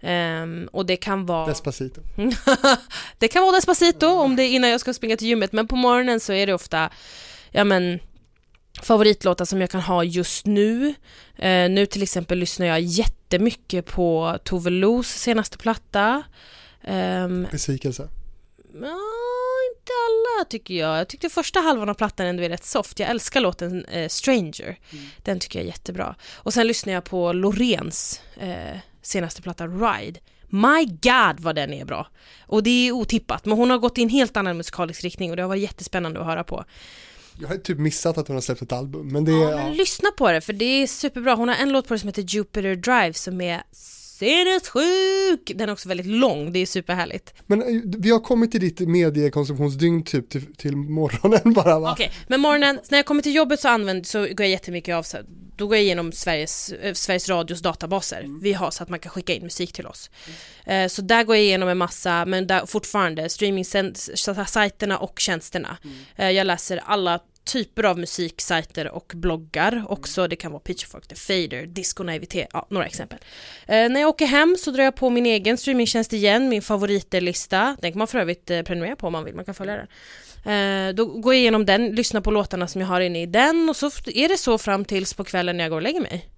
[0.00, 1.46] Ehm, och det kan vara...
[1.46, 2.00] Despacito.
[3.18, 5.76] det kan vara Despacito om det är innan jag ska springa till gymmet, men på
[5.76, 6.90] morgonen så är det ofta,
[7.50, 7.98] ja men
[8.82, 10.94] favoritlåtar som jag kan ha just nu.
[11.36, 16.22] Eh, nu till exempel lyssnar jag jättemycket på Tove Los senaste platta.
[16.84, 18.08] Ehm, Besvikelse.
[18.82, 18.98] Ja,
[19.76, 20.98] inte alla tycker jag.
[20.98, 22.98] Jag tyckte första halvan av plattan ändå är rätt soft.
[22.98, 24.78] Jag älskar låten eh, Stranger.
[25.22, 26.14] Den tycker jag är jättebra.
[26.34, 30.20] Och sen lyssnar jag på Lorens eh, senaste platta Ride.
[30.50, 32.06] My God vad den är bra!
[32.46, 35.36] Och det är otippat, men hon har gått i en helt annan musikalisk riktning och
[35.36, 36.64] det har varit jättespännande att höra på.
[37.40, 39.56] Jag har typ missat att hon har släppt ett album, men det Ja, är...
[39.56, 41.34] men Ja, lyssna på det, för det är superbra.
[41.34, 43.62] Hon har en låt på det som heter Jupiter Drive som är
[44.18, 45.52] sinnessjuk!
[45.54, 47.34] Den är också väldigt lång, det är superhärligt.
[47.46, 51.92] Men eh, vi har kommit till ditt mediekonsumtionsdygn typ till, till morgonen bara va?
[51.92, 55.02] Okej, men morgonen, när jag kommer till jobbet så använder, så går jag jättemycket av,
[55.02, 55.26] så här-
[55.56, 59.10] då går jag igenom Sveriges, eh, Sveriges Radios databaser vi har så att man kan
[59.12, 60.10] skicka in musik till oss.
[60.66, 65.78] Eh, så där går jag igenom en massa, men där fortfarande streaming-sajterna och tjänsterna.
[66.16, 70.28] Eh, jag läser alla typer av musiksajter och bloggar också.
[70.28, 73.18] Det kan vara Pitchfork, The Fader, Disco Naivete, ja, några exempel.
[73.66, 77.76] Eh, när jag åker hem så drar jag på min egen streamingtjänst igen, min favoriterlista.
[77.80, 79.88] Den kan man för övrigt eh, prenumerera på om man vill, man kan följa den.
[80.44, 83.68] Eh, då går jag igenom den, lyssnar på låtarna som jag har inne i den
[83.68, 86.28] och så är det så fram tills på kvällen när jag går och lägger mig.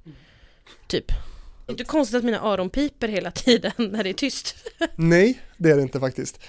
[0.87, 1.07] Typ.
[1.09, 4.55] Det är inte konstigt att mina öron piper hela tiden när det är tyst.
[4.97, 6.41] Nej, det är det inte faktiskt.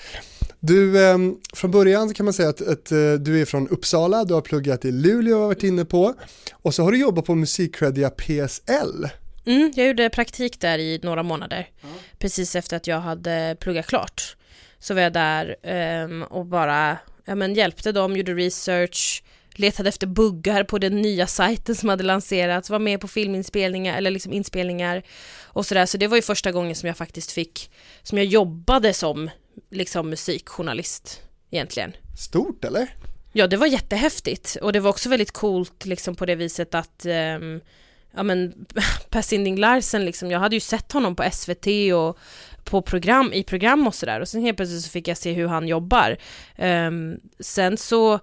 [0.63, 1.17] Du, eh,
[1.53, 4.85] från början kan man säga att, att eh, du är från Uppsala, du har pluggat
[4.85, 6.13] i Luleå har varit inne på
[6.51, 9.09] och så har du jobbat på musikcredia PSL.
[9.45, 11.69] Mm, jag gjorde praktik där i några månader.
[12.19, 14.35] Precis efter att jag hade pluggat klart.
[14.79, 19.23] Så var jag där ehm, och bara ja, men hjälpte dem, gjorde research,
[19.55, 24.11] letade efter buggar på den nya sajten som hade lanserats, var med på filminspelningar eller
[24.11, 25.03] liksom inspelningar
[25.43, 25.85] och sådär.
[25.85, 27.71] Så det var ju första gången som jag faktiskt fick,
[28.03, 29.29] som jag jobbade som
[29.69, 31.93] liksom musikjournalist egentligen.
[32.17, 32.95] Stort eller?
[33.33, 37.05] Ja, det var jättehäftigt och det var också väldigt coolt liksom på det viset att
[37.05, 37.61] ehm,
[38.11, 38.65] ja men
[39.09, 42.17] Per Sinding Larsen liksom, jag hade ju sett honom på SVT och
[42.63, 45.47] på program, i program och sådär och sen helt plötsligt så fick jag se hur
[45.47, 46.17] han jobbar.
[46.55, 48.19] Ehm, sen så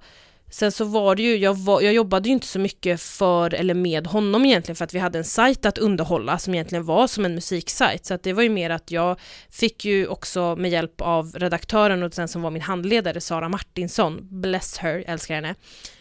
[0.51, 3.75] Sen så var det ju, jag, var, jag jobbade ju inte så mycket för eller
[3.75, 7.25] med honom egentligen för att vi hade en sajt att underhålla som egentligen var som
[7.25, 11.01] en musiksajt så att det var ju mer att jag fick ju också med hjälp
[11.01, 15.55] av redaktören och sen som var min handledare Sara Martinsson, bless her, älskar henne.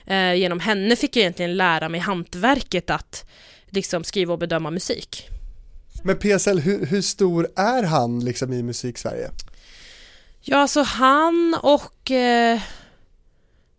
[0.06, 3.26] Eh, genom henne fick jag egentligen lära mig hantverket att
[3.70, 5.28] liksom skriva och bedöma musik.
[6.04, 9.30] Men PSL, hur, hur stor är han liksom i musik-Sverige?
[10.42, 12.60] Ja, så han och eh,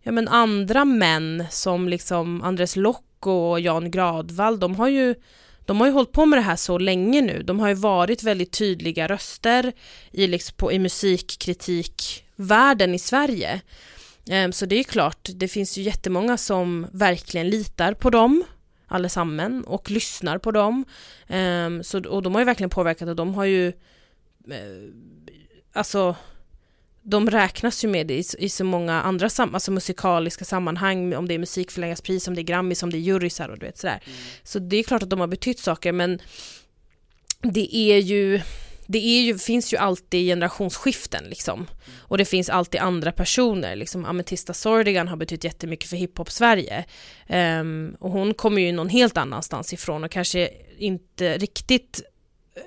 [0.09, 5.15] ja, men andra män som liksom Andres Lock och Jan Gradvall, de har ju
[5.65, 7.43] de har ju hållit på med det här så länge nu.
[7.43, 9.73] De har ju varit väldigt tydliga röster
[10.11, 13.61] i, liksom, på, i musikkritikvärlden i Sverige.
[14.31, 18.43] Um, så det är ju klart, det finns ju jättemånga som verkligen litar på dem
[18.87, 20.85] allesammen och lyssnar på dem.
[21.27, 23.73] Um, så, och de har ju verkligen påverkat och de har ju uh,
[25.73, 26.15] alltså
[27.09, 31.27] de räknas ju med det i, i så många andra sam alltså musikaliska sammanhang, om
[31.27, 34.03] det är musikförläggarpris, om det är Grammis, om det är jurysar och du vet sådär.
[34.05, 34.17] Mm.
[34.43, 36.19] Så det är klart att de har betytt saker, men
[37.41, 38.41] det är ju
[38.91, 41.67] det är ju, finns ju alltid generationsskiften liksom.
[41.97, 46.85] Och det finns alltid andra personer, liksom Ametista Sordigan har betytt jättemycket för hiphop-Sverige.
[47.27, 52.01] Um, och hon kommer ju någon helt annanstans ifrån och kanske inte riktigt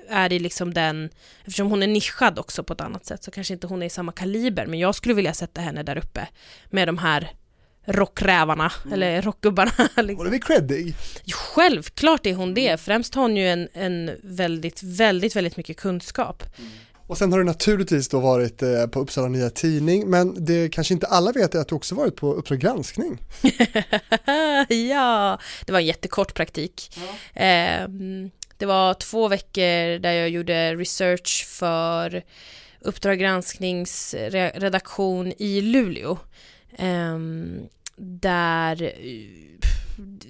[0.09, 3.53] är i liksom den, eftersom hon är nischad också på ett annat sätt så kanske
[3.53, 6.27] inte hon är i samma kaliber, men jag skulle vilja sätta henne där uppe
[6.69, 7.31] med de här
[7.85, 8.93] rockrävarna, mm.
[8.93, 9.71] eller rockgubbarna.
[9.77, 10.17] Liksom.
[10.17, 10.95] Hon är väl creddig?
[11.33, 16.43] Självklart är hon det, främst har hon ju en, en väldigt, väldigt, väldigt mycket kunskap.
[16.59, 16.71] Mm.
[17.07, 20.93] Och sen har du naturligtvis då varit eh, på Uppsala Nya Tidning, men det kanske
[20.93, 23.17] inte alla vet är att du också varit på Uppdrag granskning.
[24.89, 26.97] ja, det var en jättekort praktik.
[27.35, 27.41] Ja.
[27.41, 27.87] Eh,
[28.57, 32.23] det var två veckor där jag gjorde research för
[32.85, 34.15] Uppdrag gransknings
[34.53, 36.17] redaktion i Luleå.
[36.79, 38.93] Um, där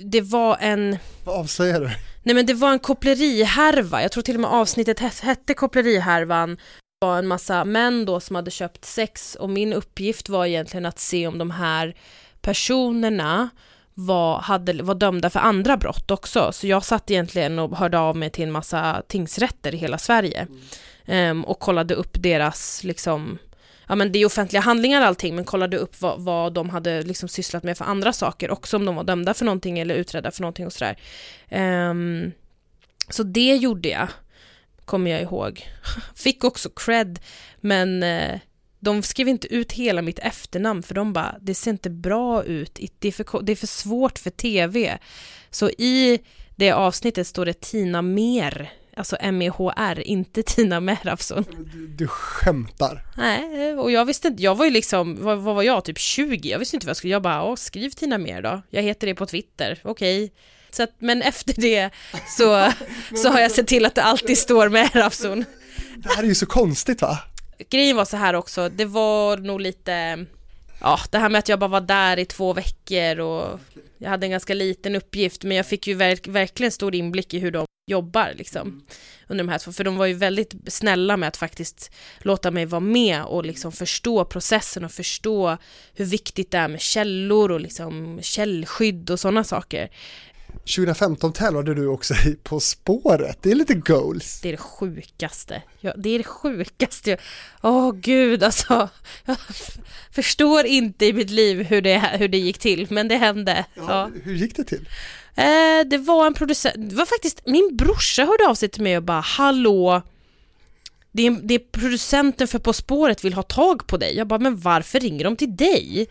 [0.04, 0.98] det var en...
[1.24, 1.90] Vad avslöjar du?
[2.24, 6.56] Nej men det var en kopplerihärva, jag tror till och med avsnittet hette kopplerihärvan.
[6.56, 10.86] Det var en massa män då som hade köpt sex och min uppgift var egentligen
[10.86, 11.96] att se om de här
[12.42, 13.50] personerna
[13.94, 16.52] var, hade, var dömda för andra brott också.
[16.52, 20.48] Så jag satt egentligen och hörde av mig till en massa tingsrätter i hela Sverige.
[21.08, 21.32] Mm.
[21.32, 23.38] Um, och kollade upp deras, liksom,
[23.88, 27.30] ja men det är offentliga handlingar allting, men kollade upp vad, vad de hade liksom
[27.30, 30.42] sysslat med för andra saker, också om de var dömda för någonting eller utredda för
[30.42, 30.98] någonting och sådär.
[31.90, 32.32] Um,
[33.10, 34.08] så det gjorde jag,
[34.86, 35.68] kommer jag ihåg.
[36.16, 37.20] Fick också cred,
[37.60, 38.40] men uh,
[38.84, 42.80] de skrev inte ut hela mitt efternamn för de bara, det ser inte bra ut,
[43.00, 45.00] det är för, det är för svårt för tv.
[45.52, 46.20] Så i
[46.56, 51.46] det avsnittet står det Tina Mer, alltså M-E-H-R, inte Tina Merafsson.
[51.74, 53.06] Du, du skämtar?
[53.18, 56.50] Nej, och jag visste inte, jag var ju liksom, vad, vad var jag, typ 20?
[56.50, 59.08] Jag visste inte vad jag skulle, jag bara, Åh, skriv Tina Mer då, jag heter
[59.08, 60.24] det på Twitter, okej.
[60.24, 60.36] Okay.
[60.72, 61.90] Så att, men efter det
[62.38, 62.72] så,
[63.24, 65.46] så har jag sett till att det alltid står Merafsson.
[65.98, 67.20] Det här är ju så konstigt va?
[67.70, 70.26] Grejen var så här också, det var nog lite,
[70.82, 73.60] ja det här med att jag bara var där i två veckor och
[73.98, 77.40] jag hade en ganska liten uppgift men jag fick ju verk, verkligen stor inblick i
[77.40, 78.82] hur de jobbar liksom mm.
[79.28, 82.66] under de här två, för de var ju väldigt snälla med att faktiskt låta mig
[82.66, 85.58] vara med och liksom förstå processen och förstå
[85.94, 89.90] hur viktigt det är med källor och liksom källskydd och sådana saker.
[90.66, 94.42] 2015 tävlade du också i På spåret, det är lite goals.
[94.42, 95.62] Det är det sjukaste.
[95.80, 97.18] Ja, det är det sjukaste.
[97.62, 98.90] Åh oh, gud alltså.
[99.26, 99.38] Jag
[100.12, 103.66] förstår inte i mitt liv hur det, hur det gick till, men det hände.
[103.76, 104.10] Ja, ja.
[104.24, 104.90] Hur gick det till?
[105.36, 108.98] Eh, det var en producent, det var faktiskt, min brorsa hörde av sig till mig
[108.98, 110.02] och bara hallå
[111.16, 114.18] det är, det är producenten för På spåret vill ha tag på dig.
[114.18, 116.08] Jag bara, men varför ringer de till dig?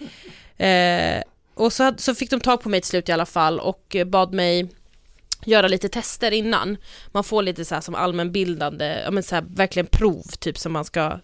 [0.56, 1.22] Eh,
[1.54, 4.04] och så, så fick de tag på mig till slut i alla fall och eh,
[4.04, 4.68] bad mig
[5.44, 6.76] göra lite tester innan.
[7.12, 10.72] Man får lite så här som allmänbildande, ja men så här, verkligen prov typ som
[10.72, 11.18] man ska eh,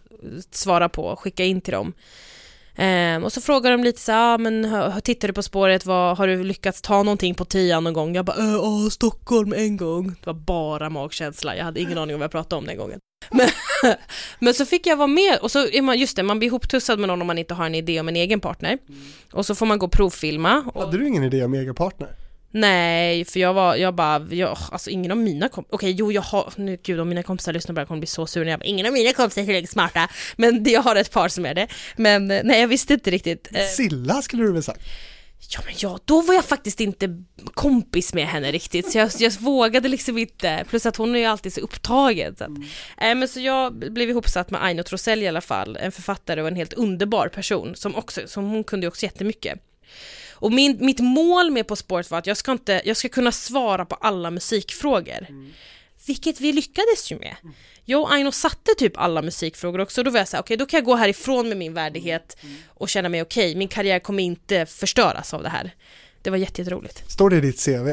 [0.50, 1.92] svara på och skicka in till dem.
[2.80, 6.18] Um, och så frågar de lite så ja ah, men tittar du på spåret, vad,
[6.18, 8.14] har du lyckats ta någonting på tian någon gång?
[8.14, 10.08] Jag bara, äh, åh, Stockholm en gång.
[10.08, 13.00] Det var bara magkänsla, jag hade ingen aning om vad jag pratade om den gången.
[13.30, 13.48] Men,
[14.38, 16.98] men så fick jag vara med och så är man, just det, man blir ihoptussad
[16.98, 18.78] med någon om man inte har en idé om en egen partner.
[18.88, 19.00] Mm.
[19.32, 20.64] Och så får man gå och provfilma.
[20.74, 20.84] Och...
[20.84, 22.08] Hade du ingen idé om egen partner?
[22.50, 26.12] Nej, för jag var, jag bara, jag, alltså ingen av mina kompisar, okej okay, jo
[26.12, 28.64] jag har, nu gud om mina kompisar lyssnar det kommer bli så sura jag bara,
[28.64, 31.68] ingen av mina kompisar är tillräckligt smarta, men jag har ett par som är det.
[31.96, 33.48] Men nej jag visste inte riktigt.
[33.52, 33.64] Eh.
[33.64, 34.80] Silla skulle du väl sagt?
[35.50, 37.22] Ja men ja, då var jag faktiskt inte
[37.54, 41.24] kompis med henne riktigt så jag, jag vågade liksom inte, plus att hon är ju
[41.24, 42.36] alltid så upptagen.
[42.36, 42.62] Så, att, mm.
[42.98, 46.48] äh, men så jag blev ihopsatt med Aino Trosell i alla fall, en författare och
[46.48, 49.60] en helt underbar person som också, som hon kunde också jättemycket.
[50.40, 53.32] Och min, mitt mål med På spåret var att jag ska, inte, jag ska kunna
[53.32, 55.26] svara på alla musikfrågor.
[55.28, 55.52] Mm.
[56.08, 57.36] Vilket vi lyckades ju med.
[57.42, 57.54] Mm.
[57.84, 60.70] Jag och Aino satte typ alla musikfrågor också, då var jag såhär, okej okay, då
[60.70, 62.56] kan jag gå härifrån med min värdighet mm.
[62.68, 63.58] och känna mig okej, okay.
[63.58, 65.74] min karriär kommer inte förstöras av det här.
[66.22, 67.10] Det var jätteroligt.
[67.10, 67.88] Står det i ditt CV?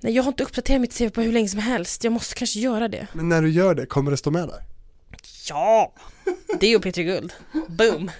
[0.00, 2.60] Nej, jag har inte uppdaterat mitt CV på hur länge som helst, jag måste kanske
[2.60, 3.06] göra det.
[3.12, 4.62] Men när du gör det, kommer det stå med där?
[5.48, 5.94] Ja!
[6.60, 7.32] Det och Petri Guld.
[7.68, 8.10] Boom!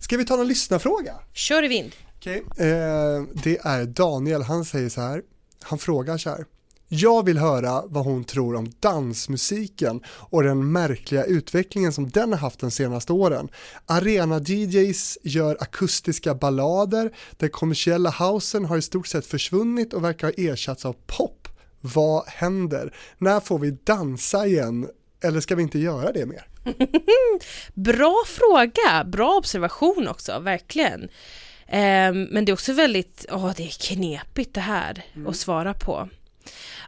[0.00, 1.14] Ska vi ta någon lyssnarfråga?
[1.32, 1.92] Kör i vind.
[2.16, 2.68] Okej, okay.
[2.68, 5.22] eh, det är Daniel, han säger så här,
[5.62, 6.44] han frågar så här,
[6.88, 12.38] Jag vill höra vad hon tror om dansmusiken och den märkliga utvecklingen som den har
[12.38, 13.48] haft de senaste åren.
[13.86, 20.52] Arena-DJs gör akustiska ballader, den kommersiella housen har i stort sett försvunnit och verkar ha
[20.52, 21.48] ersatts av pop.
[21.80, 22.94] Vad händer?
[23.18, 24.88] När får vi dansa igen?
[25.22, 26.46] Eller ska vi inte göra det mer?
[27.74, 31.02] bra fråga, bra observation också, verkligen.
[31.02, 35.26] Um, men det är också väldigt, åh oh, det är knepigt det här mm.
[35.26, 36.08] att svara på.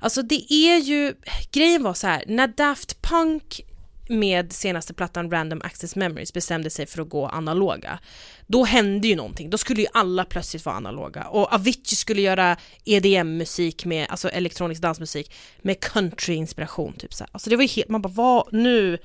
[0.01, 1.15] Alltså det är ju,
[1.53, 3.61] grejen var så här, när Daft Punk
[4.09, 7.99] med senaste plattan Random Access Memories bestämde sig för att gå analoga,
[8.47, 9.51] då hände ju någonting.
[9.51, 11.25] Då skulle ju alla plötsligt vara analoga.
[11.25, 17.31] Och Avicii skulle göra EDM-musik med, alltså elektronisk dansmusik med country-inspiration typ så här.
[17.33, 18.99] Alltså det var ju helt, man bara vad, nu,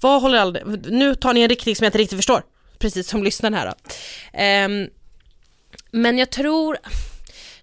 [0.00, 0.58] vad håller all
[0.90, 2.42] nu tar ni en riktning som jag inte riktigt förstår.
[2.78, 3.74] Precis som lyssnaren här då.
[4.74, 4.88] Um,
[5.90, 6.78] men jag tror,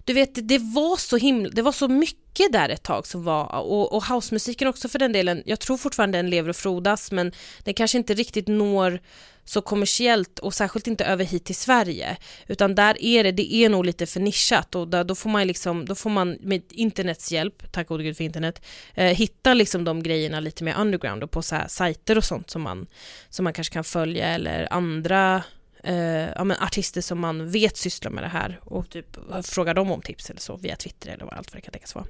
[0.04, 3.56] du vet, det var så himla, det var så mycket där ett tag som var,
[3.56, 7.32] och, och housemusiken också för den delen, jag tror fortfarande den lever och frodas, men
[7.64, 9.00] den kanske inte riktigt når
[9.44, 13.68] så kommersiellt och särskilt inte över hit till Sverige, utan där är det, det är
[13.68, 17.32] nog lite för nischat och där, då får man liksom, då får man med internets
[17.32, 18.62] hjälp, tack gode gud för internet,
[18.94, 22.50] eh, hitta liksom de grejerna lite mer underground och på så här sajter och sånt
[22.50, 22.86] som man,
[23.28, 25.42] som man kanske kan följa eller andra
[25.82, 25.94] eh,
[26.36, 30.02] ja, men artister som man vet sysslar med det här och typ frågar dem om
[30.02, 32.06] tips eller så via Twitter eller vad allt vad det kan tänkas vara.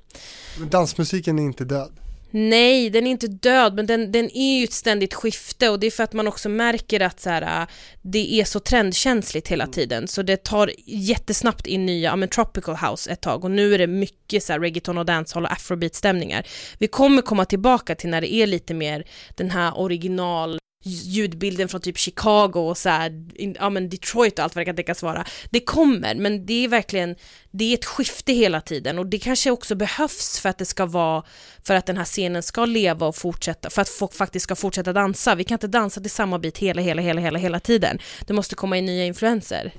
[0.58, 1.92] Men dansmusiken är inte död?
[2.34, 5.86] Nej, den är inte död, men den, den är ju ett ständigt skifte och det
[5.86, 7.66] är för att man också märker att så här,
[8.02, 9.72] det är så trendkänsligt hela mm.
[9.72, 13.74] tiden, så det tar jättesnabbt in nya, ja men tropical house ett tag och nu
[13.74, 16.46] är det mycket så här reggaeton och dancehall och afrobeat-stämningar.
[16.78, 19.04] Vi kommer komma tillbaka till när det är lite mer
[19.36, 23.24] den här original ljudbilden från typ Chicago och så här,
[23.58, 25.24] ja men Detroit och allt vad det kan tänkas vara.
[25.50, 27.16] Det kommer, men det är verkligen,
[27.50, 30.86] det är ett skifte hela tiden och det kanske också behövs för att det ska
[30.86, 31.24] vara,
[31.62, 34.92] för att den här scenen ska leva och fortsätta, för att folk faktiskt ska fortsätta
[34.92, 35.34] dansa.
[35.34, 37.98] Vi kan inte dansa till samma bit hela, hela, hela, hela, hela tiden.
[38.26, 39.72] Det måste komma in nya influenser.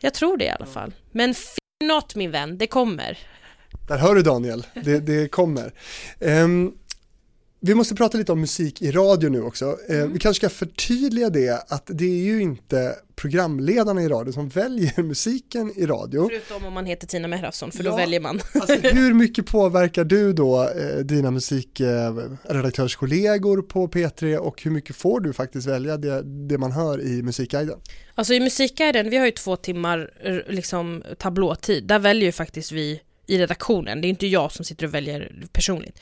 [0.00, 0.92] Jag tror det i alla fall.
[1.12, 1.34] Men
[1.84, 3.18] not min vän, det kommer.
[3.88, 5.72] Där hör du Daniel, det, det kommer.
[6.20, 6.78] Um,
[7.66, 9.78] vi måste prata lite om musik i radio nu också.
[9.88, 10.12] Eh, mm.
[10.12, 15.02] Vi kanske ska förtydliga det att det är ju inte programledarna i radio som väljer
[15.02, 16.28] musiken i radio.
[16.28, 18.40] Förutom om man heter Tina Mehrafsson, för ja, då väljer man.
[18.54, 24.96] alltså, hur mycket påverkar du då eh, dina musikredaktörskollegor eh, på P3 och hur mycket
[24.96, 27.78] får du faktiskt välja det, det man hör i Musikguiden?
[28.14, 30.10] Alltså i Musikguiden, vi har ju två timmar
[30.48, 34.86] liksom tablåtid, där väljer ju faktiskt vi i redaktionen, det är inte jag som sitter
[34.86, 36.00] och väljer personligt.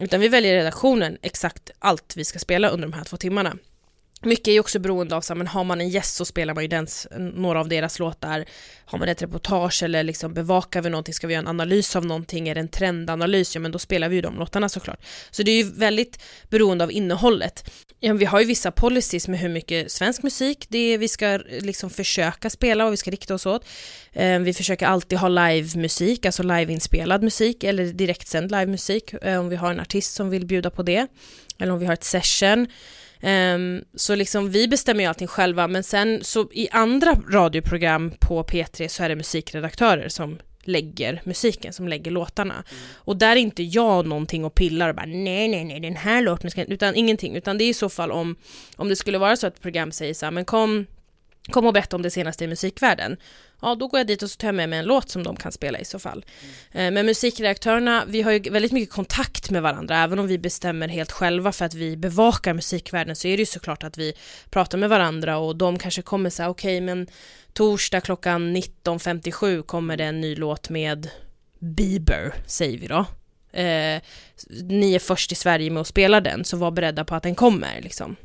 [0.00, 3.56] Utan vi väljer redaktionen exakt allt vi ska spela under de här två timmarna.
[4.22, 6.54] Mycket är ju också beroende av, så här, men har man en gäst så spelar
[6.54, 8.44] man ju dens, några av deras låtar.
[8.84, 12.06] Har man ett reportage eller liksom bevakar vi någonting, ska vi göra en analys av
[12.06, 15.04] någonting, är det en trendanalys, ja men då spelar vi ju de låtarna såklart.
[15.30, 17.70] Så det är ju väldigt beroende av innehållet.
[18.00, 21.26] Ja, vi har ju vissa policies med hur mycket svensk musik det är vi ska
[21.26, 23.64] eh, liksom försöka spela och vi ska rikta oss åt.
[24.12, 29.56] Eh, vi försöker alltid ha livemusik, alltså liveinspelad musik eller direktsänd livemusik eh, om vi
[29.56, 31.06] har en artist som vill bjuda på det.
[31.58, 32.66] Eller om vi har ett session.
[33.26, 38.42] Um, så liksom vi bestämmer ju allting själva men sen så i andra radioprogram på
[38.42, 42.54] P3 så är det musikredaktörer som lägger musiken, som lägger låtarna.
[42.54, 42.82] Mm.
[42.94, 46.22] Och där är inte jag någonting och pillar och bara nej, nej, nej, den här
[46.22, 48.36] låten ska utan ingenting, utan det är i så fall om,
[48.76, 50.86] om det skulle vara så att ett program säger så här, men kom,
[51.50, 53.16] kom och berätta om det senaste i musikvärlden
[53.60, 55.36] ja då går jag dit och så tar jag med mig en låt som de
[55.36, 56.24] kan spela i så fall.
[56.72, 56.94] Mm.
[56.94, 61.12] Men musikredaktörerna, vi har ju väldigt mycket kontakt med varandra, även om vi bestämmer helt
[61.12, 64.12] själva för att vi bevakar musikvärlden så är det ju såklart att vi
[64.50, 67.06] pratar med varandra och de kanske kommer säga okej okay, men
[67.52, 71.08] torsdag klockan 19.57 kommer det en ny låt med
[71.58, 73.04] Bieber, säger vi då.
[73.52, 74.02] Eh,
[74.62, 77.34] ni är först i Sverige med att spela den, så var beredda på att den
[77.34, 78.16] kommer liksom.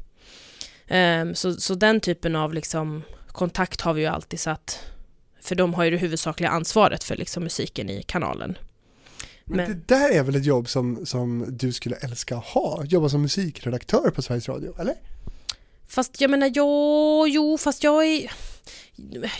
[0.87, 4.79] Eh, så, så den typen av liksom kontakt har vi ju alltid satt
[5.41, 8.57] för de har ju det huvudsakliga ansvaret för liksom musiken i kanalen.
[9.45, 12.83] Men, Men det där är väl ett jobb som, som du skulle älska att ha?
[12.85, 14.95] Jobba som musikredaktör på Sveriges Radio, eller?
[15.87, 18.31] Fast jag menar, jo, jo, fast jag är...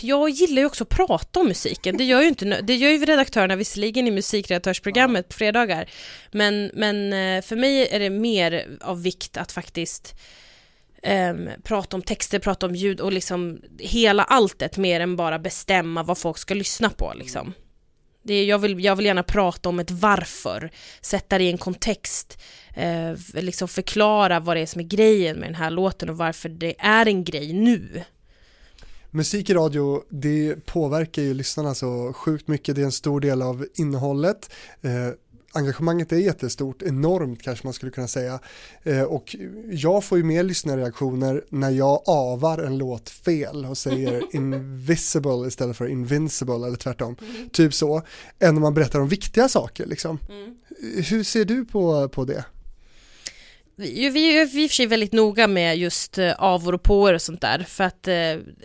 [0.02, 3.06] Jag gillar ju också att prata om musiken, det gör ju inte, det gör ju
[3.06, 5.90] redaktörerna visserligen i musikredaktörsprogrammet på fredagar.
[6.32, 10.16] Men, men eh, för mig är det mer av vikt att faktiskt
[11.08, 16.04] um, prata om texter, prata om ljud och liksom hela alltet mer än bara bestämma
[16.04, 17.54] vad folk ska lyssna på liksom.
[18.24, 20.72] Det är, jag, vill, jag vill gärna prata om ett varför,
[21.02, 22.38] sätta det i en kontext,
[22.76, 26.50] eh, liksom förklara vad det är som är grejen med den här låten och varför
[26.50, 28.04] det är en grej nu.
[29.14, 33.42] Musik i radio, det påverkar ju lyssnarna så sjukt mycket, det är en stor del
[33.42, 34.54] av innehållet.
[34.82, 34.92] Eh,
[35.54, 38.40] engagemanget är jättestort, enormt kanske man skulle kunna säga.
[38.84, 39.36] Eh, och
[39.72, 45.78] jag får ju mer lyssnarreaktioner när jag avar en låt fel och säger invisible istället
[45.78, 47.16] för invincible eller tvärtom.
[47.22, 47.50] Mm.
[47.50, 48.02] Typ så,
[48.40, 50.20] än när man berättar om viktiga saker liksom.
[50.30, 50.56] Mm.
[51.10, 52.46] Hur ser du på, på det?
[53.82, 57.14] Vi, vi är i och för sig väldigt noga med just uh, avor och påor
[57.14, 58.14] och sånt där för att uh,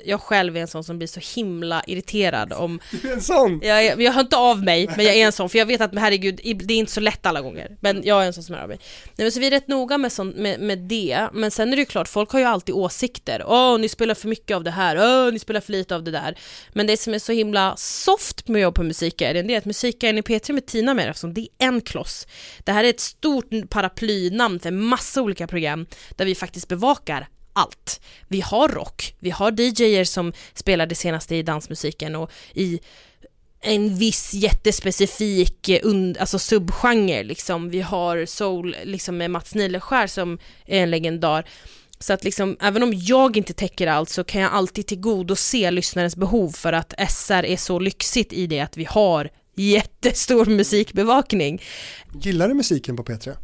[0.05, 3.61] jag själv är en sån som blir så himla irriterad om Du är en sån?
[3.63, 5.99] Jag, jag, hör inte av mig men jag är en sån för jag vet att
[5.99, 8.63] herregud det är inte så lätt alla gånger men jag är en sån som hör
[8.63, 8.79] av mig.
[9.17, 11.77] Nej men så vi är rätt noga med, sånt, med, med det men sen är
[11.77, 13.43] det ju klart folk har ju alltid åsikter.
[13.47, 16.11] Åh ni spelar för mycket av det här, åh ni spelar för lite av det
[16.11, 16.39] där.
[16.73, 19.65] Men det som är så himla soft med att jobba på musiken det är att
[19.65, 22.27] musiken i P3 med Tina med eftersom det är en kloss.
[22.65, 25.87] Det här är ett stort paraplynamn för massor massa olika program
[26.17, 28.01] där vi faktiskt bevakar allt.
[28.29, 32.81] Vi har rock, vi har DJer som spelar det senaste i dansmusiken och i
[33.61, 35.81] en viss jättespecifik eh,
[36.21, 37.71] alltså subgenre liksom.
[37.71, 41.45] Vi har soul liksom med Mats Nileskär som är en legendar.
[41.99, 46.17] Så att liksom, även om jag inte täcker allt så kan jag alltid tillgodose lyssnarens
[46.17, 51.63] behov för att SR är så lyxigt i det att vi har jättestor musikbevakning.
[52.23, 53.37] Gillar du musiken på P3?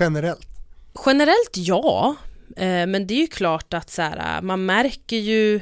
[0.00, 0.49] Generellt?
[1.06, 2.16] Generellt ja,
[2.56, 5.60] eh, men det är ju klart att så här, eh, man märker ju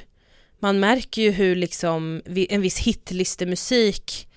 [0.61, 4.29] man märker ju hur liksom en viss hitlistemusik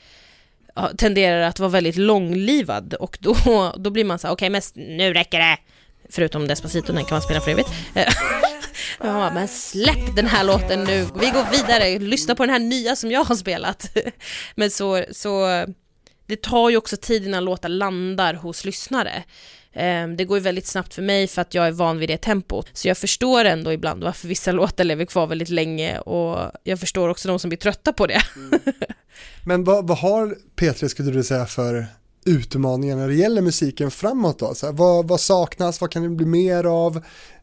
[0.98, 3.36] tenderar att vara väldigt långlivad och då,
[3.78, 5.58] då blir man så här, okej okay, men nu räcker det!
[6.10, 7.70] Förutom Despacito, den kan man spela för evigt.
[7.96, 8.14] Eh,
[9.00, 12.96] ja, men släpp den här låten nu, vi går vidare, lyssna på den här nya
[12.96, 13.98] som jag har spelat.
[14.56, 15.66] men så, så
[16.26, 19.24] det tar ju också tid innan låtar landar hos lyssnare.
[19.74, 22.18] Ehm, det går ju väldigt snabbt för mig för att jag är van vid det
[22.18, 22.68] tempot.
[22.74, 27.10] Så jag förstår ändå ibland varför vissa låtar lever kvar väldigt länge och jag förstår
[27.10, 28.22] också de som blir trötta på det.
[28.36, 28.60] Mm.
[29.46, 31.86] Men vad, vad har P3 skulle du säga för
[32.26, 34.56] utmaningar när det gäller musiken framåt då?
[34.56, 36.98] Så här, vad, vad, saknas, vad kan det bli mer av?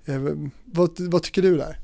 [0.04, 0.20] Eh,
[0.64, 1.78] vad, vad tycker du där?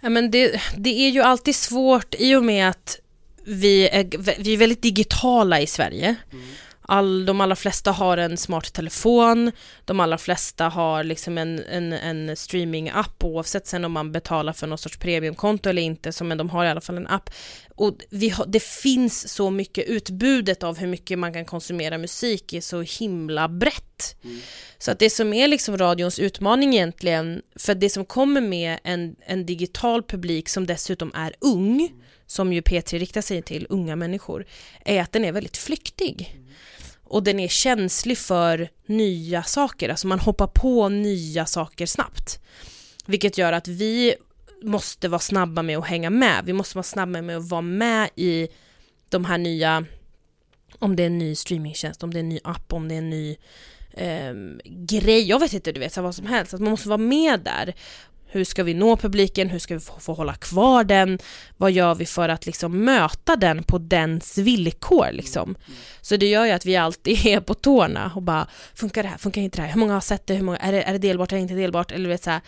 [0.00, 2.98] Ja, men det, det är ju alltid svårt i och med att
[3.44, 6.16] vi är, vi är väldigt digitala i Sverige.
[6.32, 6.44] Mm
[6.90, 9.52] all, de allra flesta har en smart telefon,
[9.84, 14.66] de allra flesta har liksom en, en, en streaming-app oavsett sen om man betalar för
[14.66, 17.30] någon sorts premiumkonto eller inte, så, men de har i alla fall en app.
[17.74, 22.52] Och vi har, det finns så mycket, utbudet av hur mycket man kan konsumera musik
[22.52, 24.16] är så himla brett.
[24.24, 24.40] Mm.
[24.78, 29.16] Så att det som är liksom radions utmaning egentligen, för det som kommer med en,
[29.26, 32.02] en digital publik som dessutom är ung, mm.
[32.26, 34.46] som ju P3 riktar sig till, unga människor,
[34.84, 36.34] är att den är väldigt flyktig.
[36.34, 36.50] Mm
[37.10, 42.40] och den är känslig för nya saker, alltså man hoppar på nya saker snabbt.
[43.06, 44.14] Vilket gör att vi
[44.62, 48.10] måste vara snabba med att hänga med, vi måste vara snabba med att vara med
[48.16, 48.48] i
[49.08, 49.84] de här nya,
[50.78, 52.98] om det är en ny streamingtjänst, om det är en ny app, om det är
[52.98, 53.36] en ny
[53.92, 54.34] eh,
[54.64, 57.40] grej, jag vet inte, du vet, så vad som helst, att man måste vara med
[57.40, 57.74] där.
[58.32, 59.50] Hur ska vi nå publiken?
[59.50, 61.18] Hur ska vi få, få hålla kvar den?
[61.56, 65.42] Vad gör vi för att liksom möta den på dens villkor liksom?
[65.48, 65.78] Mm.
[66.00, 69.18] Så det gör ju att vi alltid är på tårna och bara funkar det här?
[69.18, 69.72] Funkar inte det här?
[69.72, 70.34] Hur många har sett det?
[70.34, 71.92] Hur många, är, det är det delbart eller inte delbart?
[71.92, 72.40] Eller vet så här,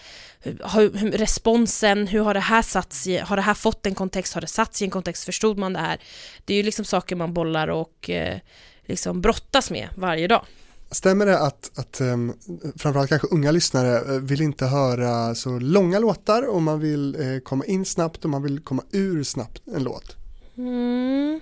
[0.43, 4.35] hur, hur, responsen, hur har det här satts i, har det här fått en kontext?
[4.35, 5.25] Har det satts i en kontext?
[5.25, 5.99] Förstod man det här?
[6.45, 8.39] Det är ju liksom saker man bollar och eh,
[8.87, 10.45] liksom brottas med varje dag.
[10.93, 12.35] Stämmer det att, att um,
[12.77, 17.39] framförallt kanske unga lyssnare eh, vill inte höra så långa låtar och man vill eh,
[17.39, 20.17] komma in snabbt och man vill komma ur snabbt en låt?
[20.57, 21.41] Mm.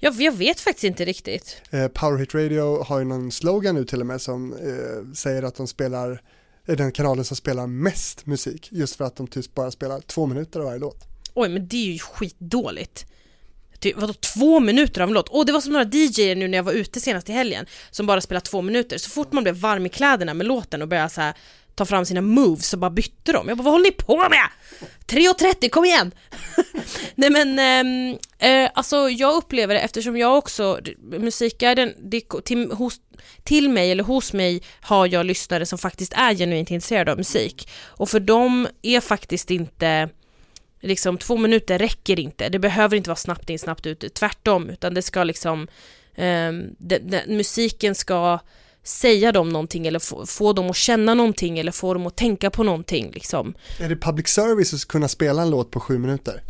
[0.00, 1.56] Jag, jag vet faktiskt inte riktigt.
[1.70, 5.42] Eh, Power Hit Radio har ju någon slogan nu till och med som eh, säger
[5.42, 6.22] att de spelar
[6.66, 10.60] den kanalen som spelar mest musik just för att de typ bara spelar två minuter
[10.60, 11.04] av varje låt.
[11.34, 13.06] Oj men det är ju skitdåligt
[13.80, 15.28] typ, vadå, två minuter av en låt?
[15.28, 18.06] Och det var som några DJer nu när jag var ute senast i helgen som
[18.06, 18.98] bara spelade två minuter.
[18.98, 21.34] Så fort man blev varm i kläderna med låten och började så här,
[21.78, 23.48] ta fram sina moves så bara bytte de.
[23.48, 24.48] Jag bara, vad håller ni på med?
[25.06, 26.14] 3.30, kom igen!
[27.14, 27.58] Nej men,
[28.40, 31.94] eh, eh, alltså jag upplever det eftersom jag också, musikguiden,
[32.44, 33.00] till, hos,
[33.44, 37.68] till mig eller hos mig har jag lyssnare som faktiskt är genuint intresserade av musik.
[37.84, 40.08] Och för dem är faktiskt inte
[40.80, 44.94] liksom två minuter räcker inte, det behöver inte vara snabbt in, snabbt ut, tvärtom, utan
[44.94, 45.68] det ska liksom,
[46.14, 48.38] eh, det, det, musiken ska
[48.82, 52.50] säga dem någonting eller få, få, dem att känna någonting eller få dem att tänka
[52.50, 53.54] på någonting liksom.
[53.80, 56.42] Är det public service att kunna spela en låt på sju minuter?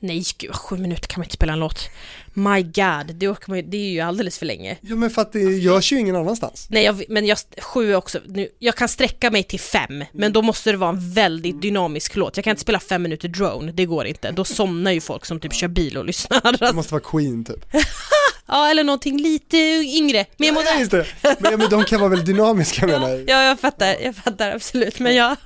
[0.00, 1.88] Nej, gud, sju minuter kan man inte spela en låt.
[2.34, 4.76] My God, det, orkar man, det är ju alldeles för länge.
[4.80, 6.66] Ja men för att det görs ju ingen annanstans.
[6.70, 10.42] Nej, jag, men jag, sju också, nu, jag kan sträcka mig till fem, men då
[10.42, 12.36] måste det vara en väldigt dynamisk låt.
[12.36, 14.30] Jag kan inte spela fem minuter drone, det går inte.
[14.30, 16.58] Då somnar ju folk som typ kör bil och lyssnar.
[16.58, 17.66] Det måste vara Queen typ.
[17.72, 17.80] ja,
[18.48, 19.56] Ja, eller någonting lite
[19.96, 20.80] yngre, mer Ja, modernt.
[20.80, 21.06] just det.
[21.38, 23.20] Men, men de kan vara väldigt dynamiska menar jag.
[23.28, 25.36] Ja, jag fattar, jag fattar absolut, men ja.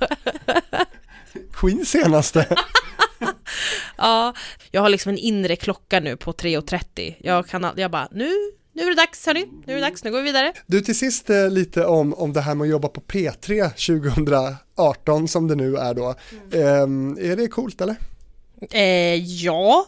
[1.52, 2.46] Queens senaste.
[3.96, 4.34] Ja,
[4.70, 7.14] jag har liksom en inre klocka nu på 3.30.
[7.20, 8.30] Jag kan, jag bara, nu,
[8.72, 10.52] nu är det dags hörni, nu är det dags, nu går vi vidare.
[10.66, 13.70] Du till sist eh, lite om, om det här med att jobba på P3
[14.76, 16.14] 2018 som det nu är då.
[16.52, 17.96] Ehm, är det coolt eller?
[18.70, 19.14] Eh,
[19.44, 19.86] ja,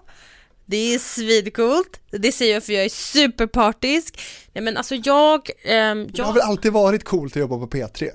[0.67, 2.01] det är svidcoolt.
[2.11, 4.21] Det säger jag för jag är superpartisk.
[4.53, 7.67] Nej men alltså jag, ehm, Det har jag, väl alltid varit coolt att jobba på
[7.67, 8.11] P3?